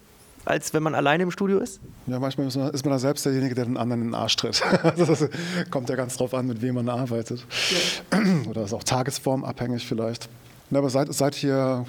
als 0.44 0.72
wenn 0.74 0.82
man 0.82 0.94
alleine 0.94 1.22
im 1.22 1.30
Studio 1.30 1.58
ist? 1.58 1.80
Ja, 2.06 2.18
manchmal 2.18 2.46
ist 2.46 2.56
man, 2.56 2.70
ist 2.70 2.84
man 2.84 2.92
da 2.92 2.98
selbst 2.98 3.24
derjenige, 3.24 3.54
der 3.54 3.66
den 3.66 3.76
anderen 3.76 4.02
in 4.02 4.08
den 4.08 4.14
Arsch 4.14 4.36
tritt. 4.36 4.62
Also 4.82 5.04
das 5.06 5.28
kommt 5.70 5.88
ja 5.88 5.96
ganz 5.96 6.16
drauf 6.16 6.34
an, 6.34 6.46
mit 6.46 6.62
wem 6.62 6.76
man 6.76 6.88
arbeitet. 6.88 7.44
Ja. 7.70 8.18
Oder 8.48 8.64
ist 8.64 8.72
auch 8.72 8.84
tagesformabhängig 8.84 9.86
vielleicht. 9.86 10.28
aber 10.72 10.90
seit, 10.90 11.12
seit 11.12 11.34
hier 11.34 11.84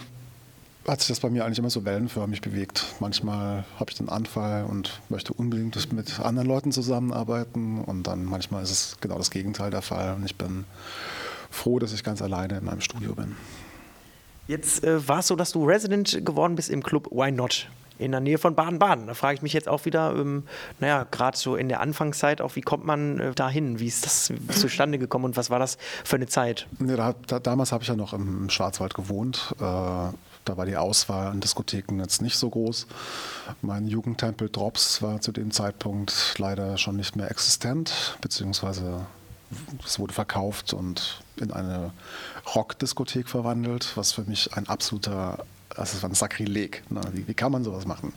hat 0.87 0.99
sich 0.99 1.09
das 1.09 1.19
bei 1.19 1.29
mir 1.29 1.45
eigentlich 1.45 1.59
immer 1.59 1.69
so 1.69 1.85
wellenförmig 1.85 2.41
bewegt. 2.41 2.85
Manchmal 2.99 3.65
habe 3.79 3.91
ich 3.91 3.97
den 3.97 4.09
Anfall 4.09 4.65
und 4.65 4.99
möchte 5.09 5.33
unbedingt 5.33 5.93
mit 5.93 6.19
anderen 6.19 6.47
Leuten 6.47 6.71
zusammenarbeiten 6.71 7.81
und 7.81 8.03
dann 8.03 8.25
manchmal 8.25 8.63
ist 8.63 8.71
es 8.71 8.97
genau 8.99 9.17
das 9.17 9.29
Gegenteil 9.29 9.71
der 9.71 9.81
Fall 9.81 10.15
und 10.15 10.25
ich 10.25 10.35
bin 10.35 10.65
froh, 11.51 11.79
dass 11.79 11.93
ich 11.93 12.03
ganz 12.03 12.21
alleine 12.21 12.57
in 12.57 12.65
meinem 12.65 12.81
Studio 12.81 13.13
bin. 13.13 13.35
Jetzt 14.47 14.83
äh, 14.83 15.07
war 15.07 15.19
es 15.19 15.27
so, 15.27 15.35
dass 15.35 15.51
du 15.51 15.65
Resident 15.65 16.25
geworden 16.25 16.55
bist 16.55 16.69
im 16.69 16.81
Club 16.81 17.07
Why 17.11 17.31
Not 17.31 17.69
in 17.99 18.11
der 18.11 18.19
Nähe 18.19 18.39
von 18.39 18.55
Baden-Baden. 18.55 19.07
Da 19.07 19.13
frage 19.13 19.35
ich 19.35 19.41
mich 19.43 19.53
jetzt 19.53 19.67
auch 19.67 19.85
wieder, 19.85 20.15
ähm, 20.15 20.43
naja, 20.79 21.05
gerade 21.11 21.37
so 21.37 21.55
in 21.55 21.69
der 21.69 21.81
Anfangszeit, 21.81 22.41
auch 22.41 22.55
wie 22.55 22.61
kommt 22.61 22.83
man 22.83 23.19
äh, 23.19 23.33
dahin? 23.35 23.79
Wie 23.79 23.85
ist 23.85 24.05
das 24.05 24.33
zustande 24.49 24.97
gekommen 24.97 25.25
und 25.25 25.37
was 25.37 25.51
war 25.51 25.59
das 25.59 25.77
für 26.03 26.15
eine 26.15 26.25
Zeit? 26.25 26.67
Nee, 26.79 26.95
da, 26.95 27.13
da, 27.27 27.39
damals 27.39 27.71
habe 27.71 27.83
ich 27.83 27.89
ja 27.89 27.95
noch 27.95 28.13
im 28.13 28.49
Schwarzwald 28.49 28.95
gewohnt. 28.95 29.55
Äh, 29.59 30.07
da 30.45 30.57
war 30.57 30.65
die 30.65 30.77
Auswahl 30.77 31.27
an 31.27 31.39
Diskotheken 31.39 31.99
jetzt 31.99 32.21
nicht 32.21 32.37
so 32.37 32.49
groß. 32.49 32.87
Mein 33.61 33.87
Jugendtempel 33.87 34.49
Drops 34.49 35.01
war 35.01 35.21
zu 35.21 35.31
dem 35.31 35.51
Zeitpunkt 35.51 36.35
leider 36.37 36.77
schon 36.77 36.95
nicht 36.95 37.15
mehr 37.15 37.29
existent, 37.29 38.17
beziehungsweise 38.21 39.05
es 39.85 39.99
wurde 39.99 40.13
verkauft 40.13 40.73
und 40.73 41.21
in 41.37 41.51
eine 41.51 41.91
Rockdiskothek 42.55 43.27
verwandelt, 43.27 43.91
was 43.95 44.11
für 44.13 44.23
mich 44.23 44.53
ein 44.53 44.67
absoluter, 44.67 45.45
das 45.75 46.01
war 46.01 46.09
ein 46.09 46.15
Sakrileg. 46.15 46.83
Ne? 46.89 47.01
Wie, 47.11 47.27
wie, 47.27 47.33
kann 47.33 47.51
man 47.51 47.63
sowas 47.63 47.85
machen? 47.85 48.13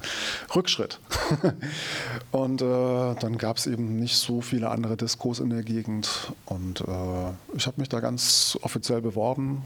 Rückschritt. 0.55 1.01
und 2.31 2.63
äh, 2.63 3.15
dann 3.17 3.39
gab 3.39 3.57
es 3.57 3.67
eben 3.67 3.97
nicht 3.99 4.17
so 4.17 4.41
viele 4.41 4.71
andere 4.71 4.97
Diskos 4.97 5.41
in 5.41 5.51
der 5.51 5.63
Gegend 5.63 6.33
und 6.47 6.81
äh, 6.81 7.31
ich 7.55 7.67
habe 7.67 7.81
mich 7.81 7.89
da 7.89 8.01
ganz 8.01 8.59
offiziell 8.63 9.01
beworben, 9.01 9.65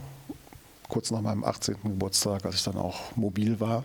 kurz 0.89 1.11
nach 1.11 1.21
meinem 1.21 1.45
18. 1.45 1.77
Geburtstag, 1.83 2.45
als 2.45 2.55
ich 2.55 2.63
dann 2.63 2.75
auch 2.75 3.15
mobil 3.15 3.59
war. 3.59 3.83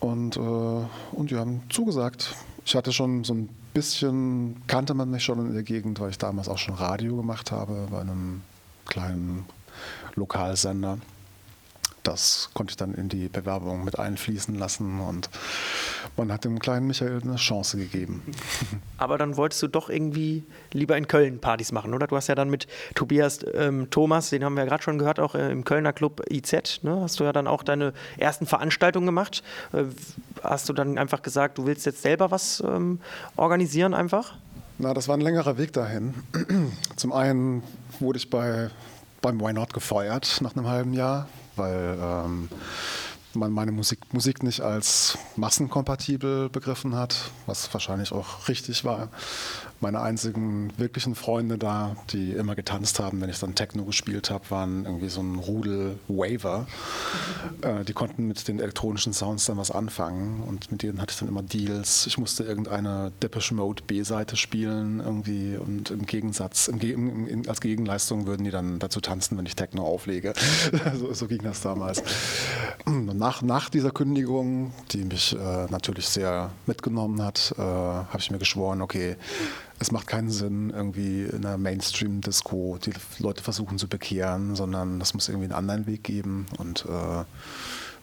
Und, 0.00 0.36
äh, 0.36 0.40
und 0.40 1.30
die 1.30 1.36
haben 1.36 1.62
zugesagt. 1.70 2.34
Ich 2.66 2.74
hatte 2.74 2.92
schon 2.92 3.24
so 3.24 3.32
ein 3.32 3.48
bisschen, 3.72 4.62
kannte 4.66 4.94
man 4.94 5.10
mich 5.10 5.24
schon 5.24 5.38
in 5.38 5.54
der 5.54 5.62
Gegend, 5.62 6.00
weil 6.00 6.10
ich 6.10 6.18
damals 6.18 6.48
auch 6.48 6.58
schon 6.58 6.74
Radio 6.74 7.16
gemacht 7.16 7.52
habe 7.52 7.86
bei 7.90 8.00
einem 8.00 8.42
kleinen 8.86 9.46
Lokalsender 10.14 10.98
das 12.02 12.50
konnte 12.54 12.72
ich 12.72 12.76
dann 12.76 12.94
in 12.94 13.08
die 13.08 13.28
Bewerbung 13.28 13.84
mit 13.84 13.98
einfließen 13.98 14.54
lassen 14.54 15.00
und 15.00 15.30
man 16.16 16.32
hat 16.32 16.44
dem 16.44 16.58
kleinen 16.58 16.86
Michael 16.86 17.20
eine 17.22 17.36
Chance 17.36 17.76
gegeben. 17.76 18.22
Aber 18.98 19.18
dann 19.18 19.36
wolltest 19.36 19.62
du 19.62 19.68
doch 19.68 19.88
irgendwie 19.88 20.44
lieber 20.72 20.96
in 20.96 21.08
Köln 21.08 21.40
Partys 21.40 21.72
machen, 21.72 21.94
oder? 21.94 22.06
Du 22.06 22.16
hast 22.16 22.28
ja 22.28 22.34
dann 22.34 22.50
mit 22.50 22.66
Tobias 22.94 23.40
ähm, 23.54 23.88
Thomas, 23.90 24.30
den 24.30 24.44
haben 24.44 24.54
wir 24.54 24.64
ja 24.64 24.68
gerade 24.68 24.82
schon 24.82 24.98
gehört, 24.98 25.20
auch 25.20 25.34
äh, 25.34 25.50
im 25.50 25.64
Kölner 25.64 25.92
Club 25.92 26.22
IZ, 26.30 26.82
ne? 26.82 27.00
hast 27.00 27.20
du 27.20 27.24
ja 27.24 27.32
dann 27.32 27.46
auch 27.46 27.62
deine 27.62 27.92
ersten 28.18 28.46
Veranstaltungen 28.46 29.06
gemacht. 29.06 29.42
Äh, 29.72 29.84
hast 30.42 30.68
du 30.68 30.72
dann 30.72 30.98
einfach 30.98 31.22
gesagt, 31.22 31.58
du 31.58 31.66
willst 31.66 31.86
jetzt 31.86 32.02
selber 32.02 32.30
was 32.30 32.62
ähm, 32.66 33.00
organisieren 33.36 33.94
einfach? 33.94 34.34
Na, 34.78 34.94
das 34.94 35.08
war 35.08 35.16
ein 35.16 35.20
längerer 35.20 35.58
Weg 35.58 35.72
dahin. 35.72 36.14
Zum 36.96 37.12
einen 37.12 37.62
wurde 37.98 38.18
ich 38.18 38.30
bei, 38.30 38.70
beim 39.20 39.40
Why 39.40 39.52
Not 39.52 39.74
gefeuert 39.74 40.38
nach 40.40 40.56
einem 40.56 40.66
halben 40.66 40.94
Jahr, 40.94 41.28
weil 41.56 41.98
ähm, 42.00 42.48
man 43.34 43.52
meine 43.52 43.72
Musik, 43.72 44.12
Musik 44.12 44.42
nicht 44.42 44.60
als 44.60 45.18
massenkompatibel 45.36 46.48
begriffen 46.48 46.94
hat, 46.94 47.30
was 47.46 47.72
wahrscheinlich 47.72 48.12
auch 48.12 48.48
richtig 48.48 48.84
war 48.84 49.08
meine 49.80 50.00
einzigen 50.00 50.72
wirklichen 50.76 51.14
Freunde 51.14 51.58
da, 51.58 51.96
die 52.10 52.32
immer 52.32 52.54
getanzt 52.54 53.00
haben, 53.00 53.20
wenn 53.20 53.30
ich 53.30 53.38
dann 53.38 53.54
Techno 53.54 53.84
gespielt 53.84 54.30
habe, 54.30 54.44
waren 54.50 54.84
irgendwie 54.84 55.08
so 55.08 55.20
ein 55.20 55.36
Rudel 55.36 55.98
Waver. 56.08 56.66
Äh, 57.62 57.84
die 57.84 57.92
konnten 57.92 58.26
mit 58.26 58.48
den 58.48 58.58
elektronischen 58.58 59.12
Sounds 59.12 59.44
dann 59.44 59.58
was 59.58 59.70
anfangen 59.70 60.42
und 60.42 60.70
mit 60.70 60.82
denen 60.82 61.00
hatte 61.00 61.12
ich 61.12 61.18
dann 61.18 61.28
immer 61.28 61.42
Deals. 61.42 62.06
Ich 62.06 62.16
musste 62.16 62.44
irgendeine 62.44 63.12
Depeche 63.22 63.54
Mode 63.54 63.82
B-Seite 63.86 64.36
spielen 64.36 65.00
irgendwie 65.00 65.56
und 65.56 65.90
im 65.90 66.06
Gegensatz, 66.06 66.68
im, 66.68 67.26
im, 67.26 67.48
als 67.48 67.60
Gegenleistung 67.60 68.26
würden 68.26 68.44
die 68.44 68.50
dann 68.50 68.78
dazu 68.78 69.00
tanzen, 69.00 69.36
wenn 69.36 69.46
ich 69.46 69.56
Techno 69.56 69.84
auflege. 69.84 70.32
so, 70.98 71.12
so, 71.12 71.26
ging 71.26 71.42
das 71.42 71.60
damals. 71.60 72.02
nach, 72.86 73.42
nach 73.42 73.68
dieser 73.68 73.90
Kündigung, 73.90 74.72
die 74.92 75.04
mich 75.04 75.36
äh, 75.36 75.66
natürlich 75.70 76.08
sehr 76.08 76.50
mitgenommen 76.66 77.22
hat, 77.22 77.54
äh, 77.58 77.60
habe 77.60 78.18
ich 78.18 78.30
mir 78.30 78.38
geschworen, 78.38 78.80
okay, 78.80 79.16
es 79.80 79.90
macht 79.92 80.06
keinen 80.06 80.30
Sinn, 80.30 80.70
irgendwie 80.70 81.24
in 81.24 81.44
einer 81.44 81.56
Mainstream-Disco 81.56 82.78
die 82.84 82.92
Leute 83.18 83.42
versuchen 83.42 83.78
zu 83.78 83.88
bekehren, 83.88 84.54
sondern 84.54 85.00
es 85.00 85.14
muss 85.14 85.28
irgendwie 85.28 85.46
einen 85.46 85.54
anderen 85.54 85.86
Weg 85.86 86.04
geben. 86.04 86.46
Und 86.58 86.84
äh, 86.84 87.24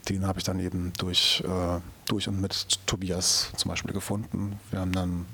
den 0.10 0.26
habe 0.26 0.40
ich 0.40 0.44
dann 0.44 0.60
eben 0.60 0.92
durch, 0.98 1.44
äh, 1.46 1.80
durch 2.08 2.28
und 2.28 2.42
mit 2.42 2.80
Tobias 2.88 3.52
zum 3.56 3.70
Beispiel 3.70 3.94
gefunden. 3.94 4.60
Wir 4.72 4.80
haben 4.80 4.92
dann 4.92 5.28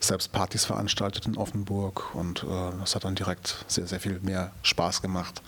selbst 0.00 0.32
Partys 0.32 0.64
veranstaltet 0.64 1.26
in 1.26 1.36
Offenburg 1.36 2.14
und 2.16 2.42
äh, 2.42 2.72
das 2.80 2.96
hat 2.96 3.04
dann 3.04 3.14
direkt 3.14 3.64
sehr, 3.68 3.86
sehr 3.86 4.00
viel 4.00 4.18
mehr 4.20 4.50
Spaß 4.62 5.02
gemacht. 5.02 5.40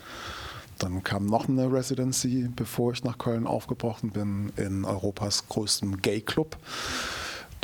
Dann 0.79 1.03
kam 1.03 1.27
noch 1.27 1.49
eine 1.49 1.73
Residency, 1.73 2.49
bevor 2.55 2.93
ich 2.93 3.03
nach 3.03 3.19
Köln 3.19 3.49
aufgebrochen 3.49 4.11
bin, 4.11 4.53
in 4.55 4.85
Europas 4.85 5.49
größtem 5.49 6.01
Gay-Club 6.01 6.57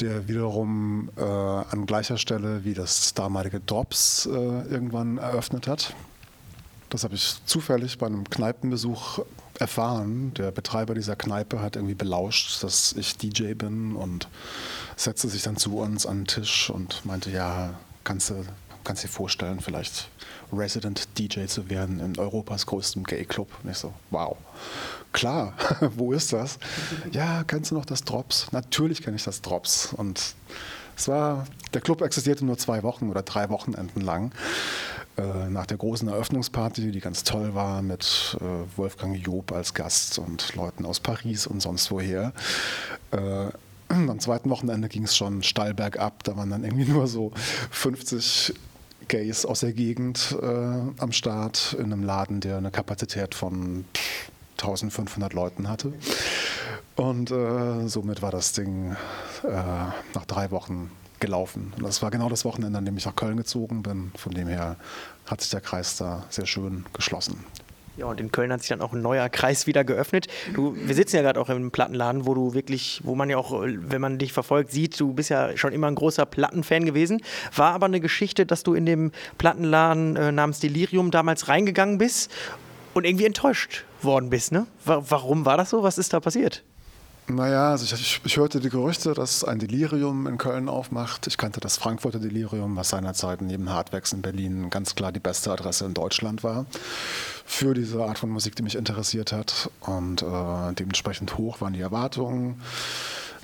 der 0.00 0.28
wiederum 0.28 1.10
äh, 1.16 1.22
an 1.22 1.86
gleicher 1.86 2.18
Stelle 2.18 2.64
wie 2.64 2.74
das 2.74 3.14
damalige 3.14 3.60
Drops 3.60 4.26
äh, 4.26 4.30
irgendwann 4.30 5.18
eröffnet 5.18 5.66
hat. 5.68 5.94
Das 6.90 7.04
habe 7.04 7.14
ich 7.14 7.44
zufällig 7.44 7.98
bei 7.98 8.06
einem 8.06 8.28
Kneipenbesuch 8.28 9.20
erfahren. 9.58 10.32
Der 10.34 10.50
Betreiber 10.50 10.94
dieser 10.94 11.16
Kneipe 11.16 11.60
hat 11.60 11.76
irgendwie 11.76 11.94
belauscht, 11.94 12.62
dass 12.62 12.92
ich 12.92 13.16
DJ 13.16 13.54
bin 13.54 13.96
und 13.96 14.28
setzte 14.96 15.28
sich 15.28 15.42
dann 15.42 15.56
zu 15.56 15.78
uns 15.78 16.06
an 16.06 16.20
den 16.20 16.26
Tisch 16.26 16.70
und 16.70 17.04
meinte, 17.04 17.30
ja, 17.30 17.74
kannst 18.04 18.30
du 18.30 18.44
kannst 18.84 19.02
dir 19.02 19.08
vorstellen, 19.08 19.60
vielleicht 19.60 20.08
Resident 20.52 21.08
DJ 21.18 21.46
zu 21.46 21.68
werden 21.70 22.00
in 22.00 22.18
Europas 22.18 22.66
größtem 22.66 23.04
Gay 23.04 23.24
Club. 23.24 23.48
Und 23.62 23.70
ich 23.70 23.78
so, 23.78 23.92
wow, 24.10 24.36
klar, 25.14 25.54
wo 25.96 26.12
ist 26.12 26.34
das? 26.34 26.58
Ja, 27.12 27.44
kennst 27.44 27.70
du 27.70 27.76
noch 27.76 27.86
das 27.86 28.04
Drops? 28.04 28.52
Natürlich 28.52 29.02
kenne 29.02 29.16
ich 29.16 29.24
das 29.24 29.40
Drops. 29.40 29.94
Und 29.94 30.34
es 30.96 31.08
war, 31.08 31.46
der 31.72 31.80
Club 31.80 32.02
existierte 32.02 32.44
nur 32.44 32.58
zwei 32.58 32.82
Wochen 32.82 33.08
oder 33.08 33.22
drei 33.22 33.48
Wochenenden 33.48 34.02
lang. 34.02 34.32
Äh, 35.16 35.48
nach 35.48 35.66
der 35.66 35.76
großen 35.76 36.08
Eröffnungsparty, 36.08 36.90
die 36.90 37.00
ganz 37.00 37.22
toll 37.22 37.54
war, 37.54 37.80
mit 37.82 38.36
äh, 38.40 38.76
Wolfgang 38.76 39.16
Job 39.16 39.52
als 39.52 39.72
Gast 39.72 40.18
und 40.18 40.54
Leuten 40.56 40.84
aus 40.84 41.00
Paris 41.00 41.46
und 41.46 41.62
sonst 41.62 41.90
woher. 41.90 42.32
Äh, 43.12 43.46
am 43.88 44.18
zweiten 44.18 44.50
Wochenende 44.50 44.88
ging 44.88 45.04
es 45.04 45.16
schon 45.16 45.42
steil 45.44 45.72
bergab. 45.72 46.24
Da 46.24 46.36
waren 46.36 46.50
dann 46.50 46.64
irgendwie 46.64 46.90
nur 46.90 47.06
so 47.06 47.32
50 47.70 48.54
Gays 49.06 49.44
aus 49.44 49.60
der 49.60 49.72
Gegend 49.72 50.34
am 50.40 51.12
Start 51.12 51.76
in 51.78 51.92
einem 51.92 52.02
Laden, 52.02 52.40
der 52.40 52.56
eine 52.56 52.70
Kapazität 52.70 53.34
von 53.34 53.84
1500 54.64 55.32
Leuten 55.32 55.68
hatte. 55.68 55.92
Und 56.96 57.30
äh, 57.30 57.88
somit 57.88 58.22
war 58.22 58.30
das 58.30 58.52
Ding 58.52 58.96
äh, 59.42 59.46
nach 59.48 60.24
drei 60.26 60.50
Wochen 60.50 60.90
gelaufen. 61.20 61.72
Und 61.76 61.84
das 61.84 62.02
war 62.02 62.10
genau 62.10 62.28
das 62.28 62.44
Wochenende, 62.44 62.78
an 62.78 62.84
dem 62.84 62.96
ich 62.96 63.06
nach 63.06 63.16
Köln 63.16 63.36
gezogen 63.36 63.82
bin. 63.82 64.12
Von 64.16 64.32
dem 64.32 64.48
her 64.48 64.76
hat 65.26 65.40
sich 65.40 65.50
der 65.50 65.60
Kreis 65.60 65.96
da 65.96 66.24
sehr 66.30 66.46
schön 66.46 66.84
geschlossen. 66.92 67.44
Ja, 67.96 68.06
und 68.06 68.20
in 68.20 68.32
Köln 68.32 68.52
hat 68.52 68.60
sich 68.60 68.70
dann 68.70 68.80
auch 68.80 68.92
ein 68.92 69.02
neuer 69.02 69.28
Kreis 69.28 69.68
wieder 69.68 69.84
geöffnet. 69.84 70.26
Du, 70.52 70.74
wir 70.76 70.94
sitzen 70.96 71.14
ja 71.14 71.22
gerade 71.22 71.40
auch 71.40 71.48
im 71.48 71.70
Plattenladen, 71.70 72.26
wo 72.26 72.34
du 72.34 72.52
wirklich, 72.52 73.00
wo 73.04 73.14
man 73.14 73.30
ja 73.30 73.36
auch, 73.36 73.52
wenn 73.62 74.00
man 74.00 74.18
dich 74.18 74.32
verfolgt, 74.32 74.72
sieht, 74.72 74.98
du 74.98 75.12
bist 75.12 75.30
ja 75.30 75.56
schon 75.56 75.72
immer 75.72 75.86
ein 75.86 75.94
großer 75.94 76.26
Plattenfan 76.26 76.84
gewesen. 76.86 77.22
War 77.54 77.72
aber 77.72 77.86
eine 77.86 78.00
Geschichte, 78.00 78.46
dass 78.46 78.64
du 78.64 78.74
in 78.74 78.84
dem 78.84 79.12
Plattenladen 79.38 80.16
äh, 80.16 80.32
namens 80.32 80.58
Delirium 80.58 81.12
damals 81.12 81.46
reingegangen 81.46 81.98
bist 81.98 82.32
und 82.94 83.04
irgendwie 83.04 83.26
enttäuscht 83.26 83.84
worden 84.02 84.30
bist, 84.30 84.52
ne? 84.52 84.66
Warum 84.84 85.44
war 85.44 85.56
das 85.56 85.70
so? 85.70 85.82
Was 85.82 85.98
ist 85.98 86.12
da 86.12 86.20
passiert? 86.20 86.62
Naja, 87.26 87.70
also 87.70 87.94
ich, 87.94 88.20
ich, 88.22 88.36
hörte 88.36 88.60
die 88.60 88.68
Gerüchte, 88.68 89.14
dass 89.14 89.44
ein 89.44 89.58
Delirium 89.58 90.26
in 90.26 90.36
Köln 90.36 90.68
aufmacht. 90.68 91.26
Ich 91.26 91.38
kannte 91.38 91.58
das 91.58 91.78
Frankfurter 91.78 92.18
Delirium, 92.18 92.76
was 92.76 92.90
seinerzeit 92.90 93.40
neben 93.40 93.70
Hardwax 93.70 94.12
in 94.12 94.20
Berlin 94.20 94.68
ganz 94.68 94.94
klar 94.94 95.10
die 95.10 95.20
beste 95.20 95.50
Adresse 95.50 95.86
in 95.86 95.94
Deutschland 95.94 96.44
war 96.44 96.66
für 97.46 97.72
diese 97.72 98.02
Art 98.04 98.18
von 98.18 98.28
Musik, 98.28 98.56
die 98.56 98.62
mich 98.62 98.74
interessiert 98.74 99.32
hat. 99.32 99.70
Und 99.80 100.22
äh, 100.22 100.72
dementsprechend 100.74 101.38
hoch 101.38 101.62
waren 101.62 101.72
die 101.72 101.80
Erwartungen. 101.80 102.60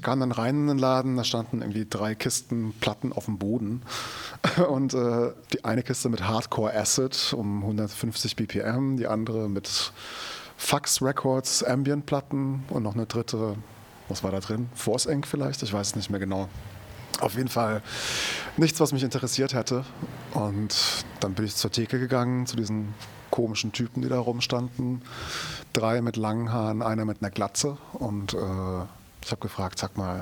Ich 0.01 0.05
kam 0.05 0.21
dann 0.21 0.33
rein 0.33 0.57
in 0.57 0.67
den 0.67 0.79
Laden, 0.79 1.19
da 1.19 1.25
standen 1.25 1.61
irgendwie 1.61 1.87
drei 1.89 2.15
Kisten 2.15 2.73
Platten 2.81 3.13
auf 3.13 3.27
dem 3.27 3.37
Boden. 3.37 3.83
Und 4.71 4.95
äh, 4.95 5.33
die 5.53 5.67
eine 5.67 5.83
Kiste 5.83 6.09
mit 6.09 6.27
Hardcore 6.27 6.75
Acid 6.75 7.35
um 7.35 7.61
150 7.61 8.35
BPM, 8.35 8.97
die 8.97 9.07
andere 9.07 9.51
mit 9.51 9.93
Fax 10.57 11.03
Records, 11.03 11.63
Ambient-Platten 11.63 12.65
und 12.71 12.83
noch 12.83 12.95
eine 12.95 13.05
dritte, 13.05 13.57
was 14.09 14.25
war 14.25 14.31
da 14.31 14.41
drin? 14.41 14.71
Force 14.75 15.05
Inc. 15.05 15.27
vielleicht? 15.27 15.63
Ich 15.63 15.73
weiß 15.75 15.89
es 15.89 15.97
nicht 15.97 16.09
mehr 16.09 16.19
genau. 16.19 16.49
Auf 17.21 17.35
jeden 17.35 17.51
Fall 17.51 17.83
nichts, 18.57 18.81
was 18.81 18.93
mich 18.93 19.03
interessiert 19.03 19.53
hätte. 19.53 19.85
Und 20.33 21.05
dann 21.21 21.35
bin 21.35 21.45
ich 21.45 21.57
zur 21.57 21.73
Theke 21.73 21.99
gegangen, 21.99 22.47
zu 22.47 22.57
diesen 22.57 22.95
komischen 23.31 23.73
Typen, 23.73 24.01
die 24.01 24.09
da 24.09 24.19
rumstanden. 24.19 25.03
Drei 25.75 26.01
mit 26.01 26.17
langen 26.17 26.51
Haaren, 26.51 26.81
einer 26.81 27.05
mit 27.05 27.19
einer 27.21 27.31
Glatze. 27.31 27.77
Und 27.93 28.33
äh, 28.33 28.87
ich 29.23 29.31
habe 29.31 29.41
gefragt, 29.41 29.79
sag 29.79 29.97
mal, 29.97 30.19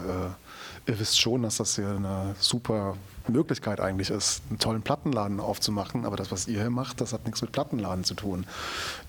äh, 0.87 0.91
ihr 0.91 0.99
wisst 0.99 1.21
schon, 1.21 1.43
dass 1.43 1.59
das 1.59 1.77
hier 1.77 1.89
eine 1.89 2.35
super 2.39 2.97
Möglichkeit 3.29 3.81
eigentlich 3.81 4.11
ist, 4.11 4.43
einen 4.49 4.59
tollen 4.59 4.83
Plattenladen 4.83 5.41
aufzumachen, 5.41 6.05
aber 6.05 6.17
das, 6.17 6.33
was 6.33 6.49
ihr 6.49 6.61
hier 6.61 6.71
macht, 6.71 7.01
das 7.01 7.13
hat 7.13 7.25
nichts 7.27 7.43
mit 7.43 7.53
Plattenladen 7.53 8.05
zu 8.05 8.15
tun. 8.15 8.47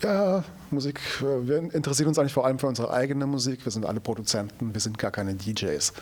Ja, 0.02 0.44
Musik, 0.72 1.00
äh, 1.22 1.48
wir 1.48 1.74
interessieren 1.74 2.10
uns 2.10 2.20
eigentlich 2.20 2.34
vor 2.34 2.46
allem 2.46 2.60
für 2.60 2.68
unsere 2.68 2.92
eigene 2.92 3.26
Musik, 3.26 3.66
wir 3.66 3.72
sind 3.72 3.86
alle 3.86 4.00
Produzenten, 4.00 4.74
wir 4.74 4.82
sind 4.82 4.98
gar 4.98 5.12
keine 5.12 5.36
DJs. 5.36 5.94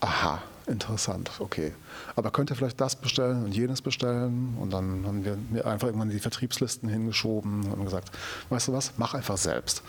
Aha, 0.00 0.42
interessant, 0.66 1.30
okay. 1.38 1.72
Aber 2.16 2.30
könnt 2.30 2.50
ihr 2.50 2.56
vielleicht 2.56 2.80
das 2.80 2.96
bestellen 2.96 3.44
und 3.44 3.54
jenes 3.54 3.82
bestellen? 3.82 4.56
Und 4.60 4.72
dann 4.72 5.04
haben 5.06 5.24
wir 5.24 5.36
mir 5.50 5.66
einfach 5.66 5.88
irgendwann 5.88 6.10
die 6.10 6.20
Vertriebslisten 6.20 6.88
hingeschoben 6.88 7.72
und 7.72 7.84
gesagt, 7.84 8.10
weißt 8.50 8.68
du 8.68 8.72
was, 8.72 8.92
mach 8.96 9.14
einfach 9.14 9.36
selbst. 9.36 9.82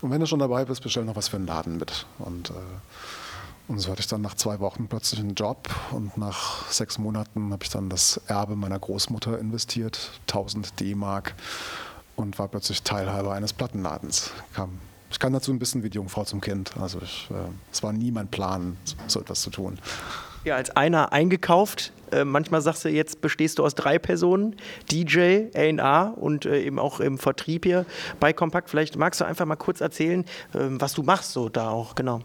Und 0.00 0.10
wenn 0.10 0.20
du 0.20 0.26
schon 0.26 0.38
dabei 0.38 0.64
bist, 0.64 0.82
bestell 0.82 1.04
noch 1.04 1.16
was 1.16 1.28
für 1.28 1.36
einen 1.36 1.46
Laden 1.46 1.78
mit. 1.78 2.06
Und 2.18 2.50
äh, 2.50 2.54
und 3.68 3.78
so 3.78 3.90
hatte 3.90 4.00
ich 4.00 4.06
dann 4.06 4.20
nach 4.20 4.34
zwei 4.34 4.60
Wochen 4.60 4.88
plötzlich 4.88 5.20
einen 5.20 5.34
Job 5.34 5.70
und 5.92 6.18
nach 6.18 6.70
sechs 6.70 6.98
Monaten 6.98 7.52
habe 7.52 7.64
ich 7.64 7.70
dann 7.70 7.88
das 7.88 8.20
Erbe 8.26 8.56
meiner 8.56 8.78
Großmutter 8.78 9.38
investiert, 9.38 10.10
1000 10.28 10.78
D-Mark 10.80 11.34
und 12.16 12.38
war 12.38 12.48
plötzlich 12.48 12.82
Teilhaber 12.82 13.32
eines 13.32 13.52
Plattenladens. 13.52 14.30
Kam, 14.52 14.78
ich 15.10 15.18
kann 15.18 15.32
dazu 15.32 15.52
ein 15.52 15.58
bisschen 15.58 15.82
wie 15.82 15.90
die 15.90 15.96
Jungfrau 15.96 16.24
zum 16.24 16.40
Kind. 16.40 16.76
Also 16.78 17.00
ich, 17.02 17.28
äh, 17.30 17.34
es 17.70 17.82
war 17.82 17.92
nie 17.92 18.10
mein 18.10 18.28
Plan, 18.28 18.76
so 19.06 19.20
etwas 19.20 19.42
zu 19.42 19.50
tun. 19.50 19.78
Ja, 20.44 20.56
als 20.56 20.70
einer 20.70 21.12
eingekauft. 21.12 21.92
Äh, 22.10 22.24
manchmal 22.24 22.60
sagst 22.60 22.84
du, 22.84 22.88
jetzt 22.88 23.20
bestehst 23.20 23.58
du 23.58 23.64
aus 23.64 23.74
drei 23.74 23.98
Personen, 23.98 24.56
DJ, 24.90 25.46
A&A 25.54 26.08
und 26.08 26.46
äh, 26.46 26.62
eben 26.62 26.78
auch 26.78 26.98
im 27.00 27.18
Vertrieb 27.18 27.64
hier 27.64 27.86
bei 28.18 28.32
Kompakt. 28.32 28.68
Vielleicht 28.68 28.96
magst 28.96 29.20
du 29.20 29.24
einfach 29.24 29.46
mal 29.46 29.56
kurz 29.56 29.80
erzählen, 29.80 30.24
äh, 30.52 30.58
was 30.70 30.94
du 30.94 31.04
machst 31.04 31.32
so 31.32 31.48
da 31.48 31.70
auch, 31.70 31.94
genau. 31.94 32.22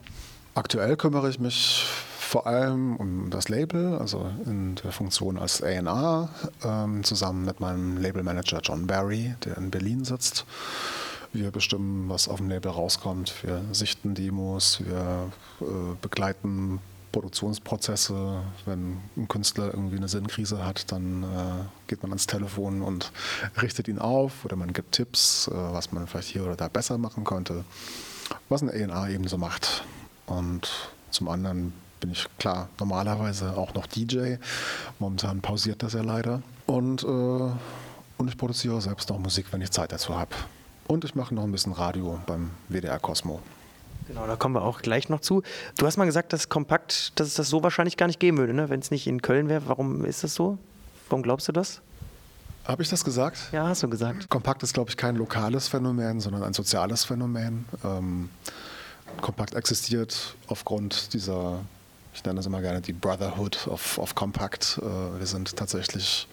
Aktuell 0.55 0.97
kümmere 0.97 1.29
ich 1.29 1.39
mich 1.39 1.85
vor 2.17 2.47
allem 2.47 2.97
um 2.97 3.29
das 3.29 3.49
Label, 3.49 3.97
also 3.99 4.29
in 4.45 4.75
der 4.83 4.91
Funktion 4.91 5.37
als 5.37 5.61
A&R, 5.61 6.29
ähm, 6.65 7.03
zusammen 7.03 7.45
mit 7.45 7.59
meinem 7.59 7.97
Labelmanager 7.97 8.59
John 8.63 8.87
Barry, 8.87 9.35
der 9.45 9.57
in 9.57 9.69
Berlin 9.69 10.03
sitzt. 10.03 10.45
Wir 11.33 11.51
bestimmen, 11.51 12.09
was 12.09 12.27
auf 12.27 12.37
dem 12.37 12.49
Label 12.49 12.71
rauskommt. 12.71 13.43
Wir 13.43 13.61
sichten 13.71 14.15
Demos, 14.15 14.81
wir 14.83 15.31
äh, 15.61 15.65
begleiten 16.01 16.79
Produktionsprozesse. 17.11 18.41
Wenn 18.65 18.97
ein 19.15 19.27
Künstler 19.27 19.67
irgendwie 19.73 19.97
eine 19.97 20.07
Sinnkrise 20.07 20.65
hat, 20.65 20.91
dann 20.91 21.23
äh, 21.23 21.27
geht 21.87 22.01
man 22.01 22.11
ans 22.11 22.27
Telefon 22.27 22.81
und 22.81 23.11
richtet 23.61 23.87
ihn 23.87 23.99
auf 23.99 24.45
oder 24.45 24.55
man 24.55 24.73
gibt 24.73 24.93
Tipps, 24.93 25.47
äh, 25.47 25.53
was 25.53 25.91
man 25.91 26.07
vielleicht 26.07 26.29
hier 26.29 26.43
oder 26.43 26.55
da 26.55 26.67
besser 26.67 26.97
machen 26.97 27.23
könnte. 27.23 27.63
Was 28.49 28.61
ein 28.61 28.69
A&R 28.69 29.09
eben 29.09 29.27
so 29.27 29.37
macht. 29.37 29.83
Und 30.25 30.91
zum 31.11 31.27
anderen 31.29 31.73
bin 31.99 32.11
ich 32.11 32.27
klar 32.37 32.69
normalerweise 32.79 33.57
auch 33.57 33.73
noch 33.73 33.87
DJ. 33.87 34.35
Momentan 34.99 35.41
pausiert 35.41 35.83
das 35.83 35.93
ja 35.93 36.01
leider. 36.01 36.41
Und, 36.65 37.03
äh, 37.03 37.07
und 37.07 38.27
ich 38.27 38.37
produziere 38.37 38.81
selbst 38.81 39.09
noch 39.09 39.19
Musik, 39.19 39.47
wenn 39.51 39.61
ich 39.61 39.71
Zeit 39.71 39.91
dazu 39.91 40.17
habe. 40.17 40.35
Und 40.87 41.03
ich 41.03 41.15
mache 41.15 41.33
noch 41.33 41.43
ein 41.43 41.51
bisschen 41.51 41.73
Radio 41.73 42.19
beim 42.25 42.51
WDR 42.69 42.99
Cosmo. 42.99 43.41
Genau, 44.07 44.25
da 44.25 44.35
kommen 44.35 44.55
wir 44.55 44.61
auch 44.61 44.81
gleich 44.81 45.09
noch 45.09 45.19
zu. 45.19 45.43
Du 45.77 45.85
hast 45.85 45.97
mal 45.97 46.05
gesagt, 46.05 46.33
dass 46.33 46.49
Kompakt, 46.49 47.19
dass 47.19 47.27
es 47.27 47.33
das 47.35 47.49
so 47.49 47.63
wahrscheinlich 47.63 47.97
gar 47.97 48.07
nicht 48.07 48.19
geben 48.19 48.37
würde, 48.37 48.53
ne? 48.53 48.69
wenn 48.69 48.79
es 48.79 48.91
nicht 48.91 49.07
in 49.07 49.21
Köln 49.21 49.49
wäre. 49.49 49.63
Warum 49.67 50.05
ist 50.05 50.23
das 50.23 50.33
so? 50.33 50.57
Warum 51.09 51.23
glaubst 51.23 51.47
du 51.47 51.51
das? 51.51 51.81
Habe 52.65 52.83
ich 52.83 52.89
das 52.89 53.05
gesagt? 53.05 53.37
Ja, 53.53 53.67
hast 53.67 53.83
du 53.83 53.89
gesagt. 53.89 54.29
Kompakt 54.29 54.61
ist, 54.63 54.73
glaube 54.73 54.89
ich, 54.89 54.97
kein 54.97 55.15
lokales 55.15 55.69
Phänomen, 55.69 56.19
sondern 56.19 56.43
ein 56.43 56.53
soziales 56.53 57.05
Phänomen. 57.05 57.65
Ähm, 57.83 58.29
Compact 59.21 59.55
existiert 59.55 60.35
aufgrund 60.47 61.13
dieser, 61.13 61.61
ich 62.13 62.23
nenne 62.25 62.37
das 62.37 62.45
immer 62.45 62.61
gerne 62.61 62.81
die 62.81 62.93
Brotherhood 62.93 63.67
of, 63.67 63.97
of 63.97 64.15
Compact. 64.15 64.79
Äh, 64.81 65.19
wir 65.19 65.25
sind 65.25 65.55
tatsächlich 65.55 66.27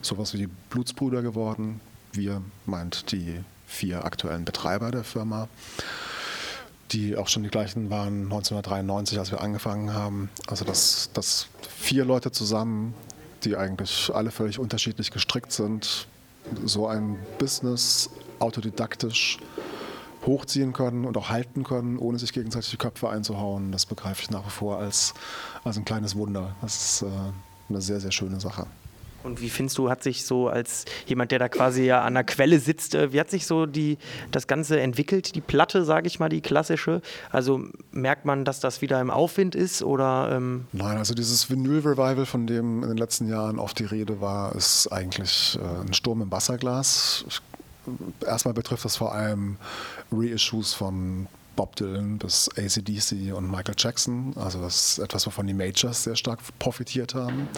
sowas 0.00 0.32
wie 0.32 0.38
die 0.38 0.48
Blutsbrüder 0.70 1.22
geworden. 1.22 1.80
Wir 2.12 2.42
meint 2.66 3.12
die 3.12 3.44
vier 3.66 4.04
aktuellen 4.04 4.44
Betreiber 4.44 4.90
der 4.90 5.04
Firma, 5.04 5.48
die 6.92 7.16
auch 7.16 7.28
schon 7.28 7.42
die 7.42 7.48
gleichen 7.48 7.90
waren 7.90 8.24
1993, 8.24 9.18
als 9.18 9.30
wir 9.30 9.40
angefangen 9.40 9.94
haben. 9.94 10.30
Also 10.46 10.64
dass, 10.64 11.10
dass 11.12 11.48
vier 11.68 12.04
Leute 12.04 12.32
zusammen, 12.32 12.94
die 13.44 13.56
eigentlich 13.56 14.10
alle 14.14 14.30
völlig 14.30 14.58
unterschiedlich 14.58 15.10
gestrickt 15.10 15.52
sind, 15.52 16.06
so 16.64 16.86
ein 16.86 17.18
Business 17.38 18.10
autodidaktisch 18.38 19.38
hochziehen 20.26 20.72
können 20.72 21.04
und 21.04 21.16
auch 21.16 21.30
halten 21.30 21.64
können, 21.64 21.98
ohne 21.98 22.18
sich 22.18 22.32
gegenseitig 22.32 22.70
die 22.70 22.76
Köpfe 22.76 23.08
einzuhauen. 23.08 23.72
Das 23.72 23.86
begreife 23.86 24.22
ich 24.22 24.30
nach 24.30 24.44
wie 24.46 24.50
vor 24.50 24.78
als, 24.78 25.14
als 25.64 25.76
ein 25.76 25.84
kleines 25.84 26.14
Wunder. 26.14 26.54
Das 26.60 26.76
ist 26.76 27.02
äh, 27.02 27.06
eine 27.68 27.80
sehr, 27.80 28.00
sehr 28.00 28.12
schöne 28.12 28.38
Sache. 28.38 28.66
Und 29.24 29.40
wie 29.40 29.50
findest 29.50 29.78
du, 29.78 29.90
hat 29.90 30.02
sich 30.02 30.24
so 30.24 30.48
als 30.48 30.84
jemand, 31.06 31.30
der 31.30 31.38
da 31.38 31.48
quasi 31.48 31.84
ja 31.84 32.02
an 32.02 32.14
der 32.14 32.24
Quelle 32.24 32.58
sitzt, 32.58 32.94
äh, 32.94 33.12
wie 33.12 33.20
hat 33.20 33.30
sich 33.30 33.46
so 33.46 33.66
die, 33.66 33.98
das 34.30 34.46
Ganze 34.46 34.80
entwickelt, 34.80 35.34
die 35.34 35.40
Platte, 35.40 35.84
sage 35.84 36.06
ich 36.06 36.18
mal, 36.18 36.28
die 36.28 36.40
klassische? 36.40 37.02
Also 37.30 37.64
merkt 37.90 38.24
man, 38.24 38.44
dass 38.44 38.60
das 38.60 38.82
wieder 38.82 39.00
im 39.00 39.10
Aufwind 39.10 39.54
ist 39.54 39.82
oder? 39.82 40.30
Ähm 40.32 40.66
Nein, 40.72 40.98
also 40.98 41.14
dieses 41.14 41.50
Vinyl-Revival, 41.50 42.26
von 42.26 42.46
dem 42.46 42.82
in 42.82 42.88
den 42.88 42.98
letzten 42.98 43.28
Jahren 43.28 43.58
oft 43.58 43.78
die 43.78 43.84
Rede 43.84 44.20
war, 44.20 44.54
ist 44.54 44.88
eigentlich 44.88 45.58
äh, 45.60 45.86
ein 45.86 45.94
Sturm 45.94 46.22
im 46.22 46.30
Wasserglas. 46.30 47.24
Erstmal 48.24 48.54
betrifft 48.54 48.84
das 48.84 48.96
vor 48.96 49.12
allem 49.12 49.56
Reissues 50.12 50.72
von 50.74 51.26
Bob 51.56 51.76
Dylan 51.76 52.18
bis 52.18 52.48
ACDC 52.56 53.34
und 53.34 53.50
Michael 53.50 53.74
Jackson. 53.76 54.32
Also 54.36 54.60
das 54.60 54.92
ist 54.92 54.98
etwas, 54.98 55.26
wovon 55.26 55.46
die 55.46 55.54
Majors 55.54 56.04
sehr 56.04 56.16
stark 56.16 56.40
profitiert 56.58 57.14
haben. 57.14 57.48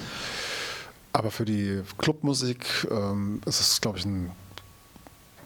Aber 1.15 1.31
für 1.31 1.45
die 1.45 1.81
Clubmusik 1.97 2.89
ähm, 2.91 3.41
ist 3.47 3.61
es, 3.61 3.81
glaube 3.81 3.99
ich, 3.99 4.05
ein, 4.05 4.33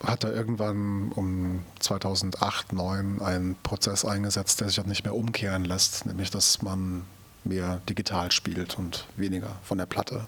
hat 0.03 0.25
da 0.25 0.31
irgendwann 0.31 1.13
um 1.15 1.63
2008, 1.81 2.69
2009 2.71 3.21
ein 3.21 3.57
Prozess 3.63 4.07
eingesetzt, 4.07 4.63
der 4.63 4.71
sich 4.71 4.81
auch 4.81 4.87
nicht 4.87 5.05
mehr 5.05 5.15
umkehren 5.15 5.67
lässt, 5.67 6.07
nämlich 6.07 6.31
dass 6.31 6.63
man 6.63 7.05
mehr 7.45 7.83
digital 7.87 8.33
spielt 8.33 8.79
und 8.79 9.07
weniger 9.17 9.57
von 9.63 9.77
der 9.77 9.87
Platte 9.87 10.27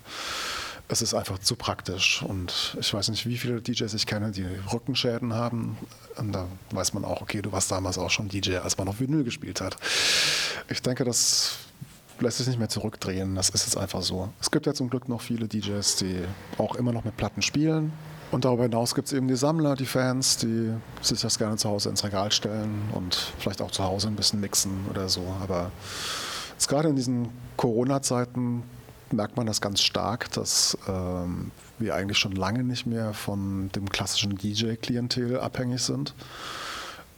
es 0.91 1.03
ist 1.03 1.15
einfach 1.15 1.39
zu 1.39 1.55
praktisch. 1.55 2.23
Und 2.23 2.77
ich 2.81 2.93
weiß 2.93 3.09
nicht, 3.11 3.27
wie 3.27 3.39
viele 3.39 3.63
DJs 3.63 3.95
ich 3.95 4.07
kenne, 4.07 4.33
die 4.33 4.47
Rückenschäden 4.73 5.33
haben. 5.33 5.79
Und 6.17 6.33
da 6.33 6.47
weiß 6.73 6.95
man 6.95 7.05
auch, 7.05 7.23
okay, 7.23 7.43
du 7.43 7.53
warst 7.53 7.71
damals 7.71 7.97
auch 7.97 8.11
schon 8.11 8.29
DJ, 8.29 8.57
als 8.57 8.77
man 8.77 8.87
noch 8.87 8.99
Vinyl 8.99 9.23
gespielt 9.23 9.61
hat. 9.61 9.77
Ich 10.69 10.83
denke, 10.83 11.05
das 11.05 11.59
lässt 12.23 12.39
sich 12.39 12.47
nicht 12.47 12.59
mehr 12.59 12.69
zurückdrehen. 12.69 13.35
Das 13.35 13.51
ist 13.51 13.65
jetzt 13.67 13.77
einfach 13.77 14.03
so. 14.03 14.29
Es 14.41 14.51
gibt 14.51 14.67
ja 14.67 14.75
zum 14.75 14.91
Glück 14.91 15.09
noch 15.09 15.21
viele 15.21 15.49
DJs, 15.49 15.97
die 15.97 16.21
auch 16.59 16.75
immer 16.77 16.93
noch 16.93 17.05
mit 17.05 17.17
Platten 17.17 17.43
spielen. 17.43 17.93
Und 18.31 18.45
darüber 18.45 18.63
hinaus 18.63 18.95
gibt 18.95 19.09
es 19.09 19.13
eben 19.13 19.27
die 19.27 19.35
Sammler, 19.35 19.75
die 19.75 19.87
Fans, 19.87 20.37
die 20.37 20.73
sich 21.03 21.21
das 21.21 21.39
gerne 21.39 21.57
zu 21.57 21.69
Hause 21.69 21.89
ins 21.89 22.05
Regal 22.05 22.31
stellen 22.31 22.89
und 22.95 23.15
vielleicht 23.39 23.61
auch 23.61 23.73
zu 23.73 23.83
Hause 23.83 24.07
ein 24.09 24.17
bisschen 24.17 24.41
mixen 24.41 24.87
oder 24.89 25.09
so. 25.09 25.23
Aber 25.43 25.73
jetzt 26.53 26.69
gerade 26.69 26.89
in 26.89 26.97
diesen 26.97 27.29
Corona-Zeiten 27.57 28.63
merkt 29.11 29.37
man 29.37 29.47
das 29.47 29.61
ganz 29.61 29.81
stark, 29.81 30.31
dass 30.33 30.79
ähm, 30.89 31.51
wir 31.79 31.97
eigentlich 31.97 32.19
schon 32.19 32.33
lange 32.33 32.63
nicht 32.63 32.87
mehr 32.87 33.15
von 33.15 33.71
dem 33.75 33.89
klassischen 33.89 34.37
DJ-Klientel 34.37 35.41
abhängig 35.41 35.83
sind, 35.83 36.15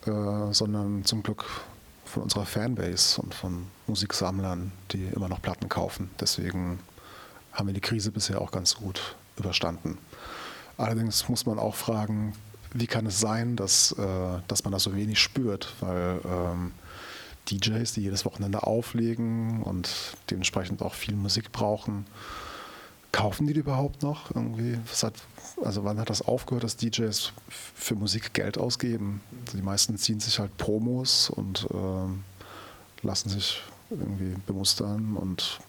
äh, 0.07 0.53
sondern 0.53 1.05
zum 1.05 1.23
Glück 1.23 1.45
von 2.13 2.23
unserer 2.23 2.45
Fanbase 2.45 3.21
und 3.21 3.35
von 3.35 3.67
Musiksammlern, 3.87 4.71
die 4.91 5.07
immer 5.07 5.29
noch 5.29 5.41
Platten 5.41 5.69
kaufen. 5.69 6.11
Deswegen 6.21 6.79
haben 7.53 7.67
wir 7.67 7.75
die 7.75 7.81
Krise 7.81 8.13
bisher 8.13 8.41
auch 8.41 8.51
ganz 8.51 8.77
gut 8.77 9.17
überstanden. 9.39 9.99
Allerdings 10.77 11.29
muss 11.29 11.47
man 11.47 11.59
auch 11.59 11.75
fragen, 11.75 12.35
wie 12.75 12.87
kann 12.87 13.07
es 13.07 13.19
sein, 13.19 13.57
dass, 13.57 13.93
äh, 13.93 14.41
dass 14.47 14.65
man 14.65 14.73
das 14.73 14.83
so 14.83 14.95
wenig 14.95 15.21
spürt, 15.21 15.75
weil 15.81 16.21
ähm, 16.25 16.73
DJs, 17.51 17.93
die 17.95 18.03
jedes 18.03 18.25
Wochenende 18.25 18.63
auflegen 18.63 19.63
und 19.63 19.91
dementsprechend 20.31 20.83
auch 20.83 20.95
viel 20.95 21.15
Musik 21.15 21.51
brauchen. 21.51 22.07
Kaufen 23.13 23.47
die 23.47 23.53
die 23.53 23.61
überhaupt 23.61 24.03
noch 24.03 24.35
irgendwie? 24.35 24.79
Hat, 25.03 25.15
also 25.63 25.85
wann 25.85 25.99
hat 26.01 26.09
das 26.09 26.23
aufgehört, 26.23 26.65
dass 26.65 26.77
DJs 26.77 27.33
für 27.49 27.95
Musik 27.95 28.33
Geld 28.33 28.57
ausgeben? 28.57 29.21
Also 29.45 29.59
die 29.59 29.63
meisten 29.63 29.97
ziehen 29.99 30.19
sich 30.19 30.39
halt 30.39 30.57
Promos 30.57 31.29
und 31.29 31.69
äh, 31.71 33.07
lassen 33.07 33.29
sich 33.29 33.63
irgendwie 33.91 34.35
bemustern 34.47 35.17
und 35.17 35.61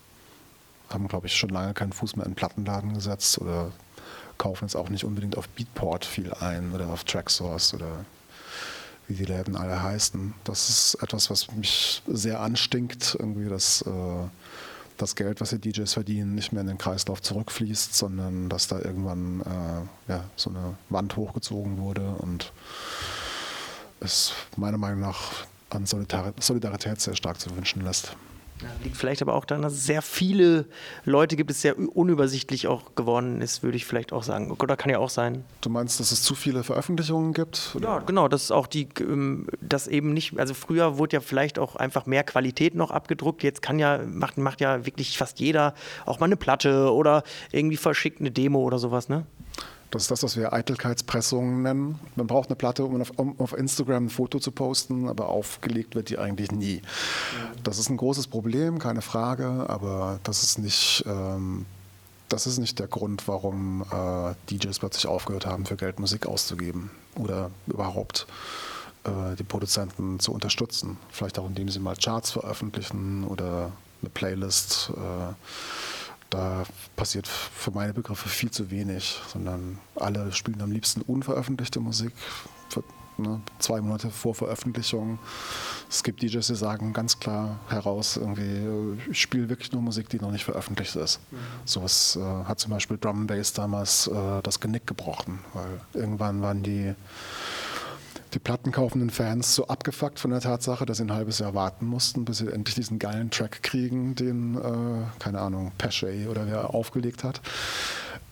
haben, 0.90 1.08
glaube 1.08 1.28
ich, 1.28 1.36
schon 1.36 1.50
lange 1.50 1.74
keinen 1.74 1.92
Fuß 1.92 2.16
mehr 2.16 2.26
in 2.26 2.36
Plattenladen 2.36 2.94
gesetzt 2.94 3.40
oder 3.40 3.72
kaufen 4.38 4.66
jetzt 4.66 4.76
auch 4.76 4.90
nicht 4.90 5.04
unbedingt 5.04 5.38
auf 5.38 5.50
Beatport 5.50 6.06
viel 6.06 6.34
ein 6.34 6.74
oder 6.74 6.88
auf 6.90 7.04
Tracksource 7.04 7.74
oder 7.74 8.06
wie 9.08 9.16
die 9.16 9.26
Läden 9.26 9.56
alle 9.56 9.82
heißen. 9.82 10.34
Das 10.44 10.70
ist 10.70 10.96
etwas, 11.02 11.30
was 11.30 11.52
mich 11.52 12.02
sehr 12.08 12.40
anstinkt, 12.40 13.16
irgendwie, 13.20 13.50
dass 13.50 13.82
äh, 13.82 14.28
das 15.04 15.16
Geld, 15.16 15.42
was 15.42 15.50
die 15.50 15.60
DJs 15.60 15.92
verdienen, 15.92 16.34
nicht 16.34 16.54
mehr 16.54 16.62
in 16.62 16.68
den 16.68 16.78
Kreislauf 16.78 17.22
zurückfließt, 17.22 17.94
sondern 17.94 18.50
dass 18.50 18.68
da 18.68 18.80
irgendwann 18.80 19.42
äh, 19.42 20.12
ja, 20.12 20.24
so 20.36 20.50
eine 20.50 20.76
Wand 20.90 21.16
hochgezogen 21.18 21.78
wurde 21.78 22.08
und 22.20 22.52
es 24.00 24.34
meiner 24.58 24.78
Meinung 24.78 25.02
nach 25.02 25.46
an 25.70 25.86
Solidarität 25.86 27.02
sehr 27.02 27.16
stark 27.16 27.40
zu 27.40 27.56
wünschen 27.56 27.82
lässt. 27.82 28.16
Liegt 28.84 28.98
vielleicht 28.98 29.22
aber 29.22 29.34
auch 29.34 29.46
daran, 29.46 29.62
dass 29.62 29.74
es 29.74 29.86
sehr 29.86 30.02
viele 30.02 30.66
Leute 31.06 31.36
gibt, 31.36 31.52
es 31.52 31.62
sehr 31.62 31.78
unübersichtlich 31.78 32.68
auch 32.68 32.96
geworden 32.96 33.42
ist, 33.42 33.64
würde 33.64 33.78
ich 33.78 33.86
vielleicht 33.86 34.14
auch 34.14 34.24
sagen. 34.24 34.52
Oder 34.52 34.78
kann 34.78 34.90
ja 34.90 35.00
auch 35.00 35.10
sein. 35.10 35.44
Du 35.62 35.70
meinst, 35.70 36.00
dass 36.00 36.12
es 36.12 36.22
zu 36.22 36.36
viele 36.36 36.64
Veröffentlichungen 36.64 37.34
gibt? 37.34 37.74
Oder? 37.76 37.88
Ja, 37.88 38.00
genau, 38.00 38.28
dass 38.28 38.52
auch 38.52 38.68
die, 38.68 38.88
ähm, 39.00 39.48
das 39.62 39.88
eben 39.88 40.14
nicht, 40.14 40.38
also 40.40 40.54
früher 40.54 40.98
wurde 40.98 41.18
ja 41.18 41.22
vielleicht 41.22 41.60
auch 41.60 41.76
einfach 41.76 42.06
mehr 42.06 42.24
Qualität 42.24 42.76
noch 42.76 42.92
abgedruckt. 42.92 43.44
Jetzt 43.44 43.62
kann 43.62 43.80
ja, 43.80 44.00
macht, 44.06 44.38
macht 44.38 44.62
ja 44.62 44.86
wirklich 44.86 45.18
fast 45.18 45.40
jeder 45.40 45.74
auch 46.06 46.20
mal 46.20 46.28
eine 46.28 46.38
Platte 46.38 46.94
oder 46.94 47.24
irgendwie 47.52 47.78
verschickt 47.78 48.20
eine 48.20 48.32
Demo 48.32 48.60
oder 48.60 48.80
sowas, 48.80 49.10
ne? 49.10 49.26
Das 49.94 50.02
ist 50.02 50.10
das, 50.10 50.24
was 50.24 50.38
wir 50.38 50.54
Eitelkeitspressungen 50.54 51.62
nennen. 51.62 52.00
Man 52.16 52.26
braucht 52.26 52.50
eine 52.50 52.56
Platte, 52.56 52.84
um 52.84 53.00
auf, 53.00 53.12
um 53.16 53.40
auf, 53.40 53.54
Instagram 53.54 54.06
ein 54.06 54.10
Foto 54.10 54.40
zu 54.40 54.50
posten, 54.50 55.08
aber 55.08 55.30
aufgelegt 55.30 55.94
wird 55.94 56.10
die 56.10 56.18
eigentlich 56.18 56.52
nie. 56.52 56.82
Das 57.64 57.78
ist 57.78 57.92
ein 57.92 57.98
großes 57.98 58.26
Problem, 58.26 58.80
keine 58.80 59.04
Frage, 59.04 59.70
aber 59.70 60.20
das 60.24 60.42
ist 60.42 60.58
nicht, 60.58 61.04
ähm, 61.06 61.68
das 62.28 62.48
ist 62.48 62.58
nicht 62.58 62.80
der 62.80 62.88
Grund, 62.88 63.28
warum 63.28 63.84
äh, 63.84 64.34
DJs 64.50 64.80
plötzlich 64.80 65.06
aufgehört 65.06 65.46
haben, 65.46 65.68
für 65.68 65.76
Geld 65.76 66.00
Musik 66.00 66.26
auszugeben 66.26 66.90
oder 67.14 67.52
überhaupt 67.68 68.26
äh, 69.04 69.36
die 69.38 69.44
Produzenten 69.44 70.20
zu 70.20 70.34
unterstützen. 70.34 70.98
Vielleicht 71.12 71.38
auch, 71.38 71.46
indem 71.46 71.70
sie 71.70 71.80
mal 71.80 71.96
Charts 71.96 72.32
veröffentlichen 72.32 73.26
oder 73.26 73.72
eine 74.02 74.10
Playlist. 74.10 74.92
Äh, 74.98 75.34
da 76.34 76.64
passiert 76.96 77.28
für 77.28 77.72
meine 77.72 77.94
Begriffe 77.94 78.28
viel 78.28 78.50
zu 78.50 78.72
wenig, 78.72 79.20
sondern 79.32 79.78
alle 79.96 80.32
spielen 80.32 80.62
am 80.62 80.72
liebsten 80.72 81.02
unveröffentlichte 81.02 81.80
Musik. 81.80 82.12
Für, 82.70 82.84
ne, 83.18 83.42
zwei 83.60 83.82
Monate 83.82 84.10
vor 84.10 84.34
Veröffentlichung. 84.34 85.20
Es 85.90 86.02
gibt 86.02 86.24
DJs, 86.24 86.46
die 86.48 86.56
sagen 86.56 86.92
ganz 86.92 87.20
klar 87.20 87.60
heraus, 87.70 88.18
irgendwie, 88.18 89.00
ich 89.12 89.22
spiele 89.22 89.48
wirklich 89.48 89.72
nur 89.72 89.84
Musik, 89.84 90.10
die 90.10 90.18
noch 90.18 90.32
nicht 90.32 90.44
veröffentlicht 90.44 90.96
ist. 90.96 91.20
Mhm. 91.30 91.38
Sowas 91.66 92.18
äh, 92.20 92.22
hat 92.22 92.60
zum 92.60 92.72
Beispiel 92.72 92.98
Drum 92.98 93.28
Bass 93.28 93.54
damals 93.54 94.08
äh, 94.08 94.42
das 94.42 94.60
Genick 94.60 94.88
gebrochen, 94.88 95.40
weil 95.54 95.82
irgendwann 95.94 96.42
waren 96.42 96.64
die 96.64 96.96
die 98.34 98.40
plattenkaufenden 98.40 99.10
Fans 99.10 99.56
so 99.56 99.68
abgefuckt 99.68 100.20
von 100.20 100.32
der 100.32 100.42
Tatsache, 100.42 100.86
dass 100.86 100.98
sie 100.98 101.04
ein 101.04 101.14
halbes 101.14 101.40
Jahr 101.40 101.54
warten 101.54 101.86
mussten, 101.86 102.26
bis 102.26 102.40
sie 102.40 102.52
endlich 102.52 102.76
diesen 102.76 103.00
geilen 103.00 103.30
Track 103.30 103.64
kriegen, 103.64 104.16
den, 104.16 104.56
äh, 104.56 105.20
keine 105.20 105.40
Ahnung, 105.40 105.72
Pesce 105.78 106.28
oder 106.30 106.48
wer 106.48 106.74
aufgelegt 106.74 107.24
hat. 107.24 107.42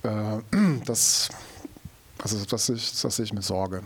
Äh, 0.04 0.40
das, 0.86 1.30
also 2.22 2.44
das, 2.46 2.70
ich, 2.70 3.00
das 3.02 3.16
sehe 3.16 3.26
ich 3.26 3.34
mit 3.34 3.44
Sorge. 3.44 3.84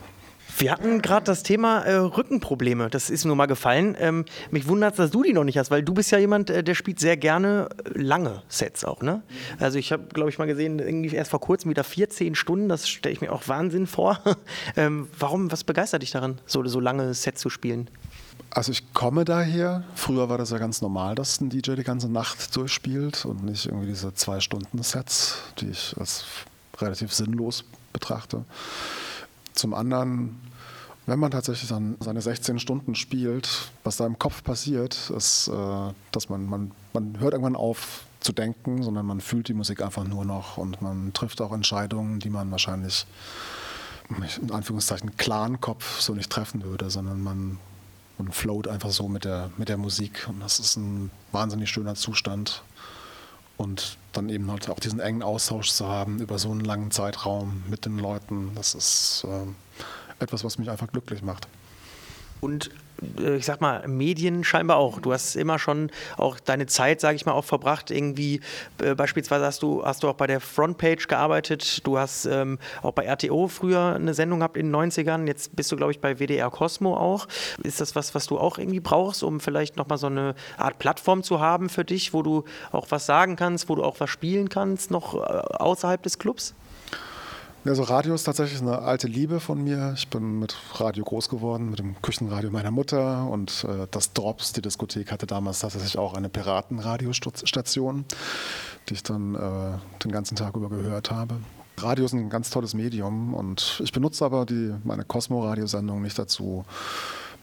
Wir 0.58 0.72
hatten 0.72 1.02
gerade 1.02 1.26
das 1.26 1.44
Thema 1.44 1.82
äh, 1.82 1.96
Rückenprobleme. 1.96 2.90
Das 2.90 3.10
ist 3.10 3.26
mir 3.26 3.36
mal 3.36 3.46
gefallen. 3.46 3.96
Ähm, 4.00 4.24
mich 4.52 4.68
wundert 4.68 4.94
es, 4.94 4.98
dass 4.98 5.12
du 5.12 5.22
die 5.22 5.34
noch 5.34 5.44
nicht 5.44 5.58
hast, 5.58 5.70
weil 5.70 5.84
du 5.84 5.94
bist 5.94 6.12
ja 6.12 6.18
jemand, 6.18 6.50
äh, 6.50 6.64
der 6.64 6.76
spielt 6.76 7.00
sehr 7.00 7.18
gerne 7.18 7.68
äh, 7.84 8.00
lange 8.00 8.42
Sets 8.48 8.86
auch. 8.86 9.02
Ne? 9.02 9.22
Also 9.60 9.78
ich 9.78 9.92
habe, 9.92 10.06
glaube 10.14 10.30
ich, 10.30 10.38
mal 10.38 10.46
gesehen, 10.46 10.80
irgendwie 10.80 11.14
erst 11.14 11.32
vor 11.32 11.42
kurzem 11.42 11.72
wieder 11.72 11.84
14 11.84 12.36
Stunden. 12.36 12.70
Das 12.70 12.88
stelle 12.88 13.12
ich 13.12 13.20
mir 13.20 13.34
auch 13.34 13.50
Wahnsinn 13.50 13.86
vor. 13.86 14.22
ähm, 14.78 15.10
warum, 15.20 15.52
was 15.52 15.66
begeistert 15.66 16.04
dich 16.04 16.12
daran, 16.12 16.40
so, 16.46 16.66
so 16.66 16.80
lange 16.80 17.14
Sets 17.14 17.42
zu 17.42 17.50
spielen? 17.50 17.90
Also 18.50 18.72
ich 18.72 18.94
komme 18.94 19.26
daher. 19.26 19.84
Früher 19.96 20.30
war 20.30 20.38
das 20.38 20.52
ja 20.52 20.58
ganz 20.58 20.82
normal, 20.82 21.16
dass 21.16 21.42
ein 21.42 21.50
DJ 21.50 21.74
die 21.74 21.84
ganze 21.84 22.08
Nacht 22.08 22.56
durchspielt 22.56 23.26
und 23.26 23.44
nicht 23.44 23.66
irgendwie 23.66 23.88
diese 23.88 24.14
zwei 24.14 24.40
Stunden 24.40 24.82
Sets, 24.84 25.40
die 25.60 25.72
ich 25.72 25.96
als 26.00 26.24
relativ 26.80 27.14
sinnlos 27.14 27.66
betrachte. 27.92 28.46
Zum 29.56 29.74
anderen, 29.74 30.40
wenn 31.06 31.20
man 31.20 31.32
tatsächlich 31.32 31.70
dann 31.70 31.96
seine 32.00 32.22
16 32.22 32.60
Stunden 32.60 32.96
spielt, 32.96 33.72
was 33.84 33.98
da 33.98 34.06
im 34.06 34.20
Kopf 34.20 34.44
passiert, 34.44 35.10
ist, 35.16 35.48
äh, 35.48 35.94
dass 36.12 36.30
man, 36.30 36.46
man, 36.46 36.72
man 36.94 37.20
hört 37.20 37.34
irgendwann 37.34 37.56
auf 37.56 38.04
zu 38.20 38.34
denken, 38.34 38.84
sondern 38.84 39.06
man 39.06 39.22
fühlt 39.22 39.48
die 39.48 39.54
Musik 39.54 39.82
einfach 39.82 40.04
nur 40.04 40.26
noch 40.26 40.58
und 40.58 40.82
man 40.82 41.14
trifft 41.14 41.42
auch 41.42 41.54
Entscheidungen, 41.54 42.20
die 42.20 42.30
man 42.30 42.50
wahrscheinlich 42.52 43.06
in 44.42 44.52
Anführungszeichen 44.52 45.18
klaren 45.18 45.62
Kopf 45.62 46.00
so 46.00 46.14
nicht 46.14 46.32
treffen 46.32 46.64
würde, 46.64 46.90
sondern 46.90 47.22
man, 47.22 47.58
man 48.18 48.32
float 48.32 48.68
einfach 48.68 48.92
so 48.92 49.08
mit 49.08 49.26
der, 49.26 49.52
mit 49.58 49.70
der 49.70 49.78
Musik 49.78 50.28
und 50.28 50.40
das 50.42 50.60
ist 50.60 50.76
ein 50.76 51.12
wahnsinnig 51.32 51.70
schöner 51.70 51.96
Zustand 51.96 52.64
und 53.58 53.98
dann 54.14 54.30
eben 54.30 54.50
halt 54.52 54.70
auch 54.70 54.80
diesen 54.80 55.00
engen 55.00 55.24
Austausch 55.24 55.72
zu 55.72 55.88
haben 55.88 56.20
über 56.20 56.40
so 56.40 56.52
einen 56.52 56.62
langen 56.62 56.92
Zeitraum 56.92 57.64
mit 57.70 57.86
den 57.86 58.00
Leuten, 58.00 58.52
das 58.56 58.76
ist 58.76 59.26
äh, 59.28 60.24
etwas, 60.24 60.44
was 60.44 60.58
mich 60.58 60.70
einfach 60.70 60.88
glücklich 60.88 61.22
macht. 61.22 61.48
Und 62.42 62.72
äh, 63.20 63.38
ich 63.38 63.46
sag 63.46 63.62
mal, 63.62 63.88
Medien 63.88 64.44
scheinbar 64.44 64.78
auch. 64.78 65.00
Du 65.00 65.14
hast 65.14 65.36
immer 65.36 65.60
schon 65.60 65.92
auch 66.18 66.40
deine 66.40 66.66
Zeit, 66.66 67.02
sage 67.02 67.16
ich 67.16 67.26
mal, 67.26 67.34
auch 67.34 67.46
verbracht. 67.46 67.92
Irgendwie 67.92 68.42
äh, 68.82 68.96
beispielsweise 68.96 69.46
hast 69.46 69.64
du, 69.64 69.84
hast 69.86 70.04
du 70.04 70.10
auch 70.10 70.16
bei 70.16 70.28
der 70.28 70.40
Frontpage 70.40 71.08
gearbeitet. 71.08 71.86
Du 71.86 71.98
hast 71.98 72.26
ähm, 72.26 72.60
auch 72.82 72.94
bei 72.94 73.06
RTO 73.06 73.48
früher 73.48 73.96
eine 73.96 74.14
Sendung 74.14 74.40
gehabt 74.40 74.58
in 74.58 74.72
den 74.72 74.92
90ern. 74.92 75.28
Jetzt 75.28 75.56
bist 75.56 75.72
du, 75.72 75.76
glaube 75.76 75.92
ich, 75.92 76.00
bei 76.00 76.20
WDR 76.20 76.50
Cosmo 76.50 76.96
auch. 76.96 77.28
Ist 77.64 77.82
das 77.82 77.96
was, 77.96 78.16
was 78.16 78.28
du 78.28 78.38
auch 78.38 78.58
irgendwie 78.58 78.80
brauchst, 78.80 79.24
um 79.24 79.40
vielleicht 79.40 79.78
nochmal 79.78 79.98
so 79.98 80.08
eine 80.08 80.36
Art 80.58 80.80
Plattform 80.80 81.24
zu 81.24 81.40
haben 81.40 81.70
für 81.70 81.86
dich, 81.86 82.14
wo 82.14 82.22
du 82.22 82.44
auch 82.72 82.88
was 82.90 83.06
sagen 83.06 83.36
kannst, 83.36 83.70
wo 83.70 83.76
du 83.76 83.84
auch 83.84 84.00
was 84.00 84.10
spielen 84.10 84.50
kannst, 84.50 84.92
noch 84.92 85.16
äh, 85.16 85.18
außerhalb 85.18 86.02
des 86.02 86.20
Clubs? 86.20 86.54
Also 87.66 87.82
Radio 87.82 88.14
ist 88.14 88.26
tatsächlich 88.26 88.62
eine 88.62 88.84
alte 88.84 89.08
Liebe 89.08 89.40
von 89.40 89.64
mir. 89.64 89.94
Ich 89.98 90.08
bin 90.10 90.38
mit 90.38 90.56
Radio 90.76 91.04
groß 91.04 91.30
geworden, 91.30 91.72
mit 91.72 91.80
dem 91.80 92.00
Küchenradio 92.00 92.52
meiner 92.52 92.70
Mutter 92.70 93.28
und 93.28 93.66
äh, 93.68 93.88
das 93.90 94.14
Drops, 94.14 94.54
die 94.54 94.62
Diskothek, 94.62 95.12
hatte 95.12 95.26
damals 95.26 95.60
tatsächlich 95.60 95.98
auch 95.98 96.14
eine 96.14 96.30
Piratenradiostation, 96.30 98.06
die 98.88 98.94
ich 98.94 99.02
dann 99.02 99.34
äh, 99.34 100.00
den 100.04 100.12
ganzen 100.12 100.36
Tag 100.36 100.56
über 100.56 100.70
gehört 100.70 101.10
habe. 101.10 101.38
Radio 101.78 102.06
ist 102.06 102.14
ein 102.14 102.30
ganz 102.30 102.52
tolles 102.52 102.76
Medium 102.76 103.34
und 103.34 103.82
ich 103.84 103.92
benutze 103.92 104.24
aber 104.24 104.46
die, 104.46 104.76
meine 104.84 105.04
Cosmo-Radiosendung 105.04 106.04
nicht 106.04 106.20
dazu, 106.20 106.66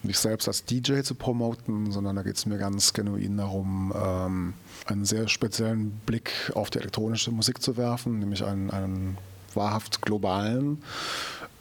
mich 0.03 0.19
selbst 0.19 0.47
als 0.47 0.63
DJ 0.63 1.01
zu 1.01 1.15
promoten, 1.15 1.91
sondern 1.91 2.15
da 2.15 2.23
geht 2.23 2.37
es 2.37 2.45
mir 2.45 2.57
ganz 2.57 2.93
genuin 2.93 3.35
darum, 3.35 3.93
ähm, 3.93 4.53
einen 4.85 5.03
sehr 5.03 5.27
speziellen 5.27 5.91
Blick 6.05 6.31
auf 6.55 6.69
die 6.69 6.79
elektronische 6.79 7.31
Musik 7.31 7.61
zu 7.61 7.75
werfen, 7.75 8.19
nämlich 8.19 8.45
einen, 8.45 8.71
einen 8.71 9.17
wahrhaft 9.55 10.01
globalen. 10.01 10.81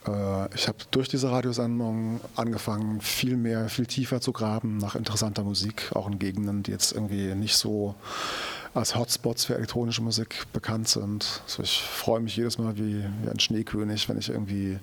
Äh, 0.07 0.55
ich 0.55 0.69
habe 0.69 0.79
durch 0.91 1.09
diese 1.09 1.31
Radiosendung 1.31 2.21
angefangen, 2.37 3.01
viel 3.01 3.37
mehr, 3.37 3.69
viel 3.69 3.87
tiefer 3.87 4.21
zu 4.21 4.33
graben 4.33 4.79
nach 4.79 4.95
interessanter 4.95 5.45
Musik, 5.45 5.91
auch 5.95 6.09
in 6.09 6.19
Gegenden, 6.19 6.63
die 6.63 6.71
jetzt 6.71 6.93
irgendwie 6.93 7.35
nicht 7.35 7.57
so 7.57 7.95
als 8.75 8.97
Hotspots 8.97 9.45
für 9.45 9.55
elektronische 9.55 10.03
Musik 10.03 10.47
bekannt 10.53 10.89
sind. 10.89 11.43
Also 11.45 11.63
ich 11.63 11.83
freue 11.83 12.21
mich 12.21 12.37
jedes 12.37 12.59
Mal 12.59 12.77
wie, 12.77 13.05
wie 13.23 13.31
ein 13.31 13.39
Schneekönig, 13.39 14.09
wenn 14.09 14.19
ich 14.19 14.31
irgendwie 14.31 14.79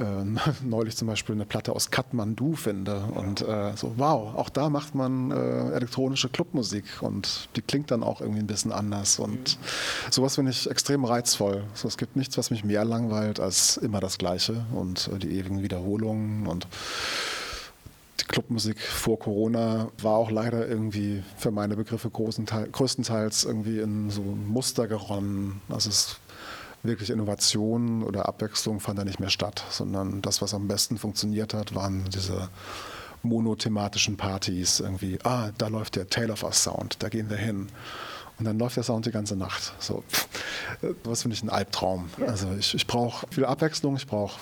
neulich 0.64 0.96
zum 0.96 1.08
Beispiel 1.08 1.34
eine 1.34 1.44
Platte 1.44 1.72
aus 1.72 1.90
Kathmandu 1.90 2.54
finde 2.54 3.02
und 3.14 3.42
äh, 3.42 3.72
so, 3.76 3.94
wow, 3.96 4.34
auch 4.34 4.48
da 4.48 4.70
macht 4.70 4.94
man 4.94 5.30
äh, 5.30 5.72
elektronische 5.72 6.28
Clubmusik 6.28 6.84
und 7.00 7.48
die 7.56 7.62
klingt 7.62 7.90
dann 7.90 8.02
auch 8.02 8.20
irgendwie 8.20 8.40
ein 8.40 8.46
bisschen 8.46 8.72
anders 8.72 9.18
und 9.18 9.58
mhm. 9.58 10.10
sowas 10.10 10.36
finde 10.36 10.52
ich 10.52 10.68
extrem 10.68 11.04
reizvoll. 11.04 11.64
So, 11.74 11.88
es 11.88 11.96
gibt 11.96 12.16
nichts, 12.16 12.38
was 12.38 12.50
mich 12.50 12.64
mehr 12.64 12.84
langweilt 12.84 13.40
als 13.40 13.76
immer 13.76 14.00
das 14.00 14.18
Gleiche 14.18 14.64
und 14.72 15.10
äh, 15.14 15.18
die 15.18 15.38
ewigen 15.38 15.62
Wiederholungen 15.62 16.46
und 16.46 16.66
die 18.20 18.24
Clubmusik 18.24 18.80
vor 18.80 19.18
Corona 19.18 19.88
war 20.00 20.14
auch 20.14 20.30
leider 20.30 20.66
irgendwie 20.68 21.22
für 21.36 21.50
meine 21.50 21.76
Begriffe 21.76 22.10
größtenteils 22.10 23.44
irgendwie 23.44 23.80
in 23.80 24.10
so 24.10 24.22
Muster 24.22 24.86
geronnen. 24.88 25.60
Also 25.68 25.90
es 25.90 26.20
wirklich 26.82 27.10
Innovation 27.10 28.02
oder 28.02 28.26
Abwechslung 28.26 28.80
fand 28.80 28.98
da 28.98 29.04
nicht 29.04 29.20
mehr 29.20 29.30
statt, 29.30 29.64
sondern 29.70 30.22
das, 30.22 30.40
was 30.40 30.54
am 30.54 30.68
besten 30.68 30.98
funktioniert 30.98 31.54
hat, 31.54 31.74
waren 31.74 32.04
diese 32.10 32.48
monothematischen 33.22 34.16
Partys 34.16 34.80
irgendwie, 34.80 35.18
ah, 35.24 35.50
da 35.58 35.68
läuft 35.68 35.96
der 35.96 36.08
Tale 36.08 36.32
of 36.32 36.42
Us 36.42 36.62
Sound, 36.62 37.02
da 37.02 37.08
gehen 37.08 37.28
wir 37.28 37.36
hin. 37.36 37.68
Und 38.38 38.46
dann 38.46 38.58
läuft 38.58 38.76
der 38.76 38.84
Sound 38.84 39.04
die 39.04 39.10
ganze 39.10 39.36
Nacht. 39.36 39.74
So, 39.78 40.02
was 41.04 41.22
finde 41.22 41.36
ich 41.36 41.42
ein 41.42 41.50
Albtraum. 41.50 42.08
Also 42.26 42.50
ich, 42.58 42.74
ich 42.74 42.86
brauche 42.86 43.26
viel 43.30 43.44
Abwechslung, 43.44 43.96
ich 43.96 44.06
brauche 44.06 44.38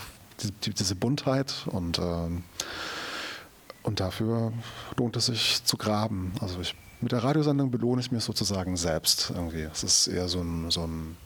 die, 0.65 0.73
diese 0.73 0.95
Buntheit 0.95 1.67
und, 1.67 1.99
ähm, 1.99 2.45
und 3.83 3.99
dafür 3.99 4.53
lohnt 4.97 5.17
es 5.17 5.27
sich 5.27 5.65
zu 5.65 5.77
graben. 5.77 6.33
Also 6.41 6.61
ich, 6.61 6.77
mit 7.01 7.11
der 7.11 7.25
Radiosendung 7.25 7.73
belohne 7.73 8.01
ich 8.01 8.13
mir 8.13 8.21
sozusagen 8.21 8.77
selbst 8.77 9.33
irgendwie. 9.35 9.63
Es 9.63 9.83
ist 9.83 10.07
eher 10.07 10.29
so 10.29 10.41
ein, 10.41 10.71
so 10.71 10.87
ein, 10.87 11.17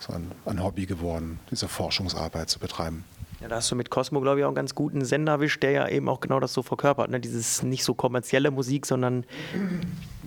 so 0.00 0.12
ein, 0.12 0.30
ein 0.44 0.62
Hobby 0.62 0.86
geworden, 0.86 1.40
diese 1.50 1.68
Forschungsarbeit 1.68 2.50
zu 2.50 2.58
betreiben. 2.58 3.04
Ja, 3.40 3.46
da 3.46 3.56
hast 3.56 3.70
du 3.70 3.76
mit 3.76 3.88
Cosmo, 3.88 4.20
glaube 4.20 4.40
ich, 4.40 4.44
auch 4.44 4.48
einen 4.48 4.56
ganz 4.56 4.74
guten 4.74 5.04
Sender 5.04 5.32
erwischt, 5.32 5.62
der 5.62 5.70
ja 5.70 5.88
eben 5.88 6.08
auch 6.08 6.18
genau 6.18 6.40
das 6.40 6.52
so 6.52 6.62
verkörpert. 6.62 7.08
Ne? 7.10 7.20
Dieses 7.20 7.62
nicht 7.62 7.84
so 7.84 7.94
kommerzielle 7.94 8.50
Musik, 8.50 8.84
sondern. 8.84 9.24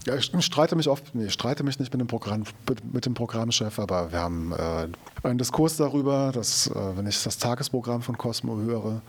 Ja, 0.06 0.16
ich 0.16 0.32
streite 0.40 0.76
mich 0.78 0.88
oft, 0.88 1.14
nee, 1.14 1.26
ich 1.26 1.34
streite 1.34 1.64
mich 1.64 1.78
nicht 1.78 1.92
mit 1.92 2.00
dem, 2.00 2.08
Programm, 2.08 2.44
mit 2.92 3.06
dem 3.06 3.14
Programmchef, 3.14 3.80
aber 3.80 4.12
wir 4.14 4.20
haben 4.20 4.54
äh, 4.54 4.88
einen 5.28 5.38
Diskurs 5.38 5.76
darüber, 5.76 6.32
dass, 6.34 6.68
äh, 6.68 6.74
wenn 6.98 7.06
ich 7.06 7.22
das 7.22 7.38
Tagesprogramm 7.38 8.02
von 8.02 8.18
Cosmo 8.18 8.56
höre, 8.58 9.02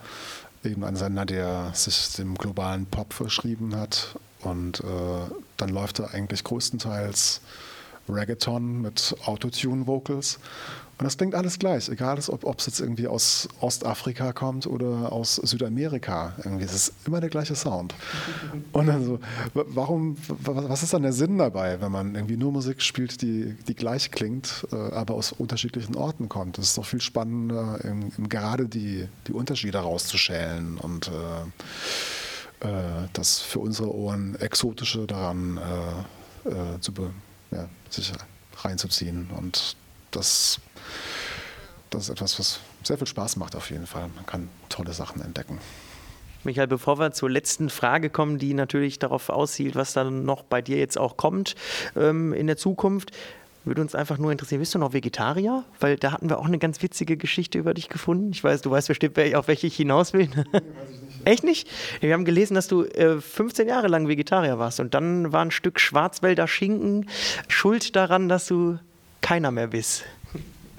eben 0.65 0.83
ein 0.83 0.95
Sender, 0.95 1.25
der 1.25 1.71
sich 1.73 2.13
dem 2.13 2.35
globalen 2.35 2.85
Pop 2.85 3.13
verschrieben 3.13 3.75
hat 3.75 4.15
und 4.41 4.81
äh, 4.81 4.83
dann 5.57 5.69
läuft 5.69 5.99
er 5.99 6.13
eigentlich 6.13 6.43
größtenteils 6.43 7.41
Reggaeton 8.09 8.81
mit 8.81 9.15
Autotune-Vocals. 9.25 10.39
Und 10.99 11.05
das 11.05 11.17
klingt 11.17 11.33
alles 11.33 11.57
gleich, 11.57 11.89
egal 11.89 12.19
ob 12.29 12.59
es 12.59 12.67
jetzt 12.67 12.79
irgendwie 12.79 13.07
aus 13.07 13.49
Ostafrika 13.59 14.31
kommt 14.31 14.67
oder 14.67 15.11
aus 15.11 15.37
Südamerika. 15.37 16.33
Irgendwie, 16.37 16.65
es 16.65 16.73
ist 16.73 16.93
immer 17.05 17.19
der 17.19 17.31
gleiche 17.31 17.55
Sound. 17.55 17.95
Und 18.71 18.85
dann 18.85 19.03
so, 19.03 19.19
warum, 19.53 20.15
was 20.27 20.83
ist 20.83 20.93
dann 20.93 21.01
der 21.01 21.11
Sinn 21.11 21.39
dabei, 21.39 21.81
wenn 21.81 21.91
man 21.91 22.13
irgendwie 22.13 22.37
nur 22.37 22.51
Musik 22.51 22.81
spielt, 22.81 23.23
die, 23.23 23.55
die 23.67 23.73
gleich 23.73 24.11
klingt, 24.11 24.67
äh, 24.71 24.75
aber 24.75 25.15
aus 25.15 25.31
unterschiedlichen 25.31 25.95
Orten 25.95 26.29
kommt? 26.29 26.59
Es 26.59 26.67
ist 26.69 26.77
doch 26.77 26.85
viel 26.85 27.01
spannender, 27.01 27.79
gerade 28.29 28.69
die, 28.69 29.07
die 29.27 29.33
Unterschiede 29.33 29.79
rauszuschälen 29.79 30.77
und 30.77 31.07
äh, 31.07 32.67
äh, 32.67 33.07
das 33.13 33.39
für 33.39 33.59
unsere 33.59 33.93
Ohren 33.93 34.35
Exotische 34.39 35.07
daran 35.07 35.57
äh, 36.45 36.49
äh 36.49 36.79
zu 36.79 36.93
be 36.93 37.11
ja, 37.53 37.69
sich 37.89 38.11
reinzuziehen. 38.57 39.29
Und 39.37 39.75
das, 40.11 40.59
das 41.89 42.03
ist 42.03 42.09
etwas, 42.09 42.39
was 42.39 42.59
sehr 42.83 42.97
viel 42.97 43.07
Spaß 43.07 43.37
macht 43.37 43.55
auf 43.55 43.69
jeden 43.69 43.87
Fall. 43.87 44.09
Man 44.15 44.25
kann 44.25 44.49
tolle 44.69 44.93
Sachen 44.93 45.21
entdecken. 45.21 45.59
Michael, 46.43 46.67
bevor 46.67 46.99
wir 46.99 47.11
zur 47.13 47.29
letzten 47.29 47.69
Frage 47.69 48.09
kommen, 48.09 48.37
die 48.37 48.53
natürlich 48.53 48.99
darauf 48.99 49.29
aussieht, 49.29 49.75
was 49.75 49.93
dann 49.93 50.25
noch 50.25 50.43
bei 50.43 50.61
dir 50.61 50.77
jetzt 50.77 50.97
auch 50.97 51.15
kommt 51.15 51.55
ähm, 51.95 52.33
in 52.33 52.47
der 52.47 52.57
Zukunft, 52.57 53.11
würde 53.65 53.81
uns 53.81 53.95
einfach 53.95 54.17
nur 54.17 54.31
interessieren, 54.31 54.59
bist 54.59 54.75
du 54.75 54.79
noch 54.79 54.91
Vegetarier? 54.91 55.63
Weil 55.79 55.95
da 55.95 56.11
hatten 56.11 56.29
wir 56.29 56.39
auch 56.39 56.45
eine 56.45 56.59
ganz 56.59 56.81
witzige 56.81 57.15
Geschichte 57.15 57.57
über 57.57 57.73
dich 57.73 57.87
gefunden. 57.87 58.31
Ich 58.33 58.43
weiß, 58.43 58.61
du 58.61 58.71
weißt 58.71 58.89
bestimmt, 58.89 59.17
auf 59.35 59.47
welche 59.47 59.67
ich 59.67 59.75
hinaus 59.77 60.11
will. 60.11 60.27
Nee, 60.27 60.43
weiß 60.51 60.61
ich 60.93 61.01
nicht. 61.01 61.02
Echt 61.25 61.43
nicht? 61.43 61.67
Wir 62.01 62.13
haben 62.13 62.25
gelesen, 62.25 62.55
dass 62.55 62.67
du 62.67 62.83
äh, 62.83 63.19
15 63.19 63.67
Jahre 63.67 63.87
lang 63.87 64.07
Vegetarier 64.07 64.59
warst 64.59 64.79
und 64.79 64.93
dann 64.93 65.31
war 65.31 65.43
ein 65.43 65.51
Stück 65.51 65.79
Schwarzwälder 65.79 66.47
Schinken 66.47 67.09
schuld 67.47 67.95
daran, 67.95 68.29
dass 68.29 68.47
du 68.47 68.77
keiner 69.21 69.51
mehr 69.51 69.67
bist. 69.67 70.03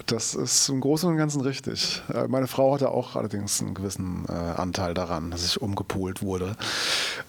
Das 0.07 0.35
ist 0.35 0.68
im 0.68 0.80
Großen 0.80 1.09
und 1.09 1.16
Ganzen 1.16 1.40
richtig. 1.40 2.02
Äh, 2.12 2.28
meine 2.28 2.46
Frau 2.46 2.74
hatte 2.74 2.90
auch 2.90 3.16
allerdings 3.16 3.62
einen 3.62 3.74
gewissen 3.74 4.26
äh, 4.28 4.33
Anteil 4.33 4.92
daran, 4.92 5.30
dass 5.30 5.44
ich 5.44 5.62
umgepolt 5.62 6.22
wurde. 6.22 6.57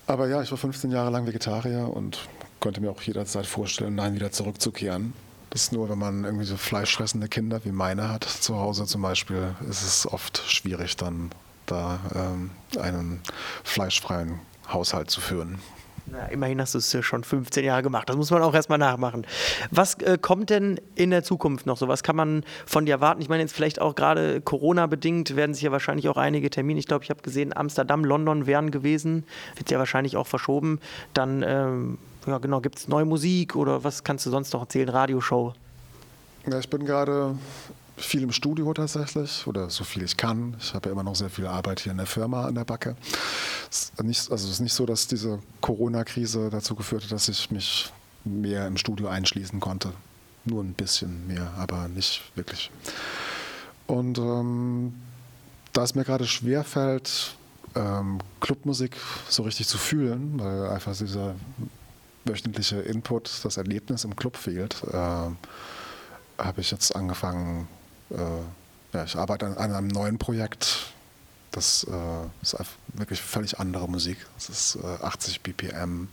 Aber 0.08 0.28
ja, 0.28 0.42
ich 0.42 0.52
war 0.52 0.58
15 0.58 0.92
Jahre 0.92 1.10
lang 1.10 1.26
Vegetarier 1.26 1.90
und 1.90 2.28
konnte 2.60 2.82
mir 2.82 2.92
auch 2.92 3.02
jederzeit 3.02 3.46
vorstellen, 3.46 3.96
nein, 3.96 4.16
wieder 4.16 4.32
zurückzukehren. 4.32 5.14
Das 5.52 5.64
ist 5.64 5.72
nur, 5.72 5.90
wenn 5.90 6.00
man 6.00 6.26
irgendwie 6.26 6.46
so 6.46 6.58
fleischfressende 6.58 7.30
Kinder 7.30 7.64
wie 7.64 7.72
meine 7.72 8.10
hat, 8.10 8.26
zu 8.26 8.58
Hause 8.58 8.86
zum 8.86 9.02
Beispiel, 9.02 9.56
ist 9.70 9.84
es 9.84 10.12
oft 10.12 10.44
schwierig, 10.46 10.98
dann 10.98 11.32
da 11.66 12.00
ähm, 12.14 12.52
einen 12.80 13.22
fleischfreien 13.64 14.40
Haushalt 14.72 15.10
zu 15.10 15.22
führen. 15.22 15.60
Na, 16.08 16.28
immerhin 16.28 16.62
hast 16.62 16.76
du 16.76 16.78
es 16.78 16.96
schon 17.04 17.24
15 17.24 17.66
Jahre 17.66 17.82
gemacht. 17.82 18.08
Das 18.08 18.16
muss 18.16 18.30
man 18.30 18.44
auch 18.44 18.54
erstmal 18.54 18.78
nachmachen. 18.78 19.26
Was 19.72 19.96
äh, 19.96 20.20
kommt 20.22 20.52
denn 20.52 20.80
in 20.94 21.10
der 21.10 21.24
Zukunft 21.24 21.66
noch 21.66 21.78
so? 21.78 21.88
Was 21.88 22.04
kann 22.04 22.16
man 22.16 22.44
von 22.68 22.86
dir 22.86 22.92
erwarten? 22.92 23.22
Ich 23.22 23.30
meine, 23.30 23.42
jetzt 23.42 23.56
vielleicht 23.56 23.82
auch 23.82 23.96
gerade 23.96 24.40
Corona-bedingt 24.42 25.36
werden 25.36 25.56
sich 25.56 25.64
ja 25.64 25.72
wahrscheinlich 25.72 26.08
auch 26.08 26.18
einige 26.18 26.52
Termine. 26.52 26.80
Ich 26.80 26.86
glaube, 26.86 27.04
ich 27.04 27.10
habe 27.10 27.24
gesehen, 27.24 27.58
Amsterdam, 27.58 28.06
London 28.06 28.46
wären 28.46 28.70
gewesen. 28.70 29.24
Wird 29.56 29.72
ja 29.72 29.80
wahrscheinlich 29.80 30.16
auch 30.16 30.28
verschoben. 30.28 30.80
Dann, 31.16 31.42
ähm, 31.42 31.98
ja, 32.28 32.38
genau, 32.38 32.62
gibt 32.62 32.78
es 32.78 32.88
neue 32.88 33.06
Musik 33.06 33.56
oder 33.56 33.84
was 33.84 34.04
kannst 34.04 34.28
du 34.28 34.30
sonst 34.30 34.54
noch 34.54 34.62
erzählen? 34.62 34.90
Radioshow? 34.90 35.54
Ja, 36.46 36.60
ich 36.60 36.70
bin 36.70 36.86
gerade 36.86 37.36
viel 37.98 38.24
im 38.24 38.32
Studio 38.32 38.74
tatsächlich 38.74 39.48
oder 39.48 39.70
so 39.70 39.84
viel 39.84 40.04
ich 40.04 40.18
kann. 40.18 40.56
Ich 40.60 40.74
habe 40.74 40.90
ja 40.90 40.94
immer 40.94 41.04
noch 41.04 41.16
sehr 41.16 41.30
viel 41.30 41.48
Arbeit 41.48 41.80
hier 41.80 41.92
in 41.92 41.98
der 41.98 42.08
Firma 42.08 42.46
an 42.46 42.56
der 42.56 42.66
Backe. 42.66 42.96
Es 43.70 43.92
ist 43.96 44.04
nicht, 44.04 44.32
also 44.32 44.48
es 44.48 44.54
ist 44.56 44.60
nicht 44.60 44.74
so, 44.74 44.86
dass 44.86 45.08
diese 45.08 45.40
Corona-Krise 45.62 46.50
dazu 46.50 46.76
geführt 46.76 47.04
hat, 47.04 47.12
dass 47.12 47.30
ich 47.30 47.52
mich 47.52 47.92
mehr 48.24 48.68
im 48.68 48.78
Studio 48.78 49.08
einschließen 49.08 49.60
konnte. 49.60 49.94
Nur 50.44 50.64
ein 50.64 50.74
bisschen 50.74 51.28
mehr, 51.28 51.52
aber 51.58 51.88
nicht 51.88 52.22
wirklich. 52.36 52.70
Und 53.88 54.18
ähm, 54.18 54.94
da 55.74 55.84
es 55.84 55.96
mir 55.96 56.04
gerade 56.04 56.26
schwer 56.26 56.64
fällt, 56.64 57.36
ähm, 57.76 58.20
Clubmusik 58.42 58.98
so 59.30 59.44
richtig 59.44 59.68
zu 59.68 59.78
fühlen, 59.78 60.40
weil 60.40 60.70
einfach 60.70 60.96
dieser 60.96 61.36
wöchentliche 62.26 62.78
Input, 62.78 63.44
das 63.44 63.58
Erlebnis 63.58 64.04
im 64.04 64.16
Club 64.16 64.38
fehlt, 64.38 64.84
äh, 64.92 64.96
habe 66.38 66.62
ich 66.62 66.72
jetzt 66.72 66.96
angefangen, 66.96 67.68
äh, 68.12 68.18
ja, 68.94 69.04
ich 69.04 69.16
arbeite 69.16 69.46
an, 69.46 69.58
an, 69.58 69.74
einem 69.74 69.88
neuen 69.88 70.18
Projekt. 70.18 70.88
Das 71.52 71.86
äh, 71.90 72.42
ist 72.42 72.56
wirklich 72.94 73.22
völlig 73.22 73.60
andere 73.60 73.88
Musik. 73.88 74.18
Es 74.38 74.50
ist 74.50 74.78
äh, 74.84 75.04
80 75.04 75.42
BPM, 75.42 76.08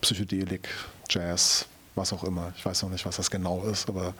Psychedelik, 0.00 0.68
Jazz, 1.08 1.66
was 1.94 2.12
auch 2.12 2.24
immer. 2.24 2.52
Ich 2.56 2.64
weiß 2.64 2.82
noch 2.82 2.90
nicht, 2.90 3.04
was 3.06 3.16
das 3.16 3.30
genau 3.30 3.64
ist, 3.64 3.88
aber 3.88 4.14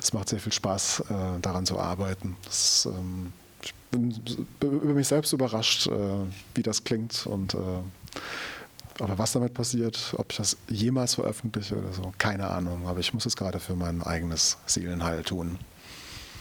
es 0.00 0.12
macht 0.12 0.28
sehr 0.28 0.40
viel 0.40 0.52
Spaß, 0.52 1.00
äh, 1.00 1.40
daran 1.40 1.66
zu 1.66 1.78
arbeiten. 1.78 2.36
Das, 2.44 2.86
ähm, 2.86 3.32
ich 3.62 3.74
bin 3.90 4.10
über 4.60 4.94
mich 4.94 5.08
selbst 5.08 5.32
überrascht, 5.32 5.88
äh, 5.88 5.90
wie 6.54 6.62
das 6.62 6.84
klingt 6.84 7.26
und 7.26 7.54
äh, 7.54 7.58
aber 9.00 9.16
was 9.16 9.32
damit 9.32 9.54
passiert, 9.54 10.14
ob 10.18 10.30
ich 10.30 10.36
das 10.36 10.58
jemals 10.68 11.14
veröffentliche 11.14 11.76
oder 11.76 11.92
so, 11.92 12.12
keine 12.18 12.48
Ahnung. 12.48 12.86
Aber 12.86 13.00
ich 13.00 13.14
muss 13.14 13.24
es 13.24 13.34
gerade 13.34 13.58
für 13.58 13.74
mein 13.74 14.02
eigenes 14.02 14.58
Seelenheil 14.66 15.22
tun. 15.22 15.58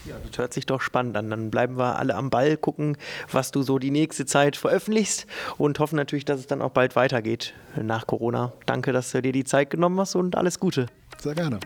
Ja, 0.05 0.15
das 0.25 0.38
hört 0.38 0.53
sich 0.53 0.65
doch 0.65 0.79
spannend 0.81 1.17
an. 1.17 1.29
Dann 1.29 1.51
bleiben 1.51 1.77
wir 1.77 1.99
alle 1.99 2.15
am 2.15 2.29
Ball, 2.29 2.55
gucken, 2.57 2.97
was 3.31 3.51
du 3.51 3.62
so 3.62 3.79
die 3.79 3.91
nächste 3.91 4.25
Zeit 4.25 4.55
veröffentlichst 4.55 5.27
und 5.57 5.79
hoffen 5.79 5.97
natürlich, 5.97 6.25
dass 6.25 6.39
es 6.39 6.47
dann 6.47 6.62
auch 6.62 6.71
bald 6.71 6.95
weitergeht 6.95 7.53
nach 7.75 8.07
Corona. 8.07 8.53
Danke, 8.65 8.93
dass 8.93 9.12
du 9.12 9.21
dir 9.21 9.31
die 9.31 9.43
Zeit 9.43 9.69
genommen 9.69 9.99
hast 9.99 10.15
und 10.15 10.35
alles 10.35 10.59
Gute. 10.59 10.88
Sehr 11.21 11.35
gerne. 11.35 11.59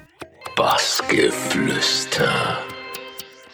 Bassgeflüster. 0.56 2.60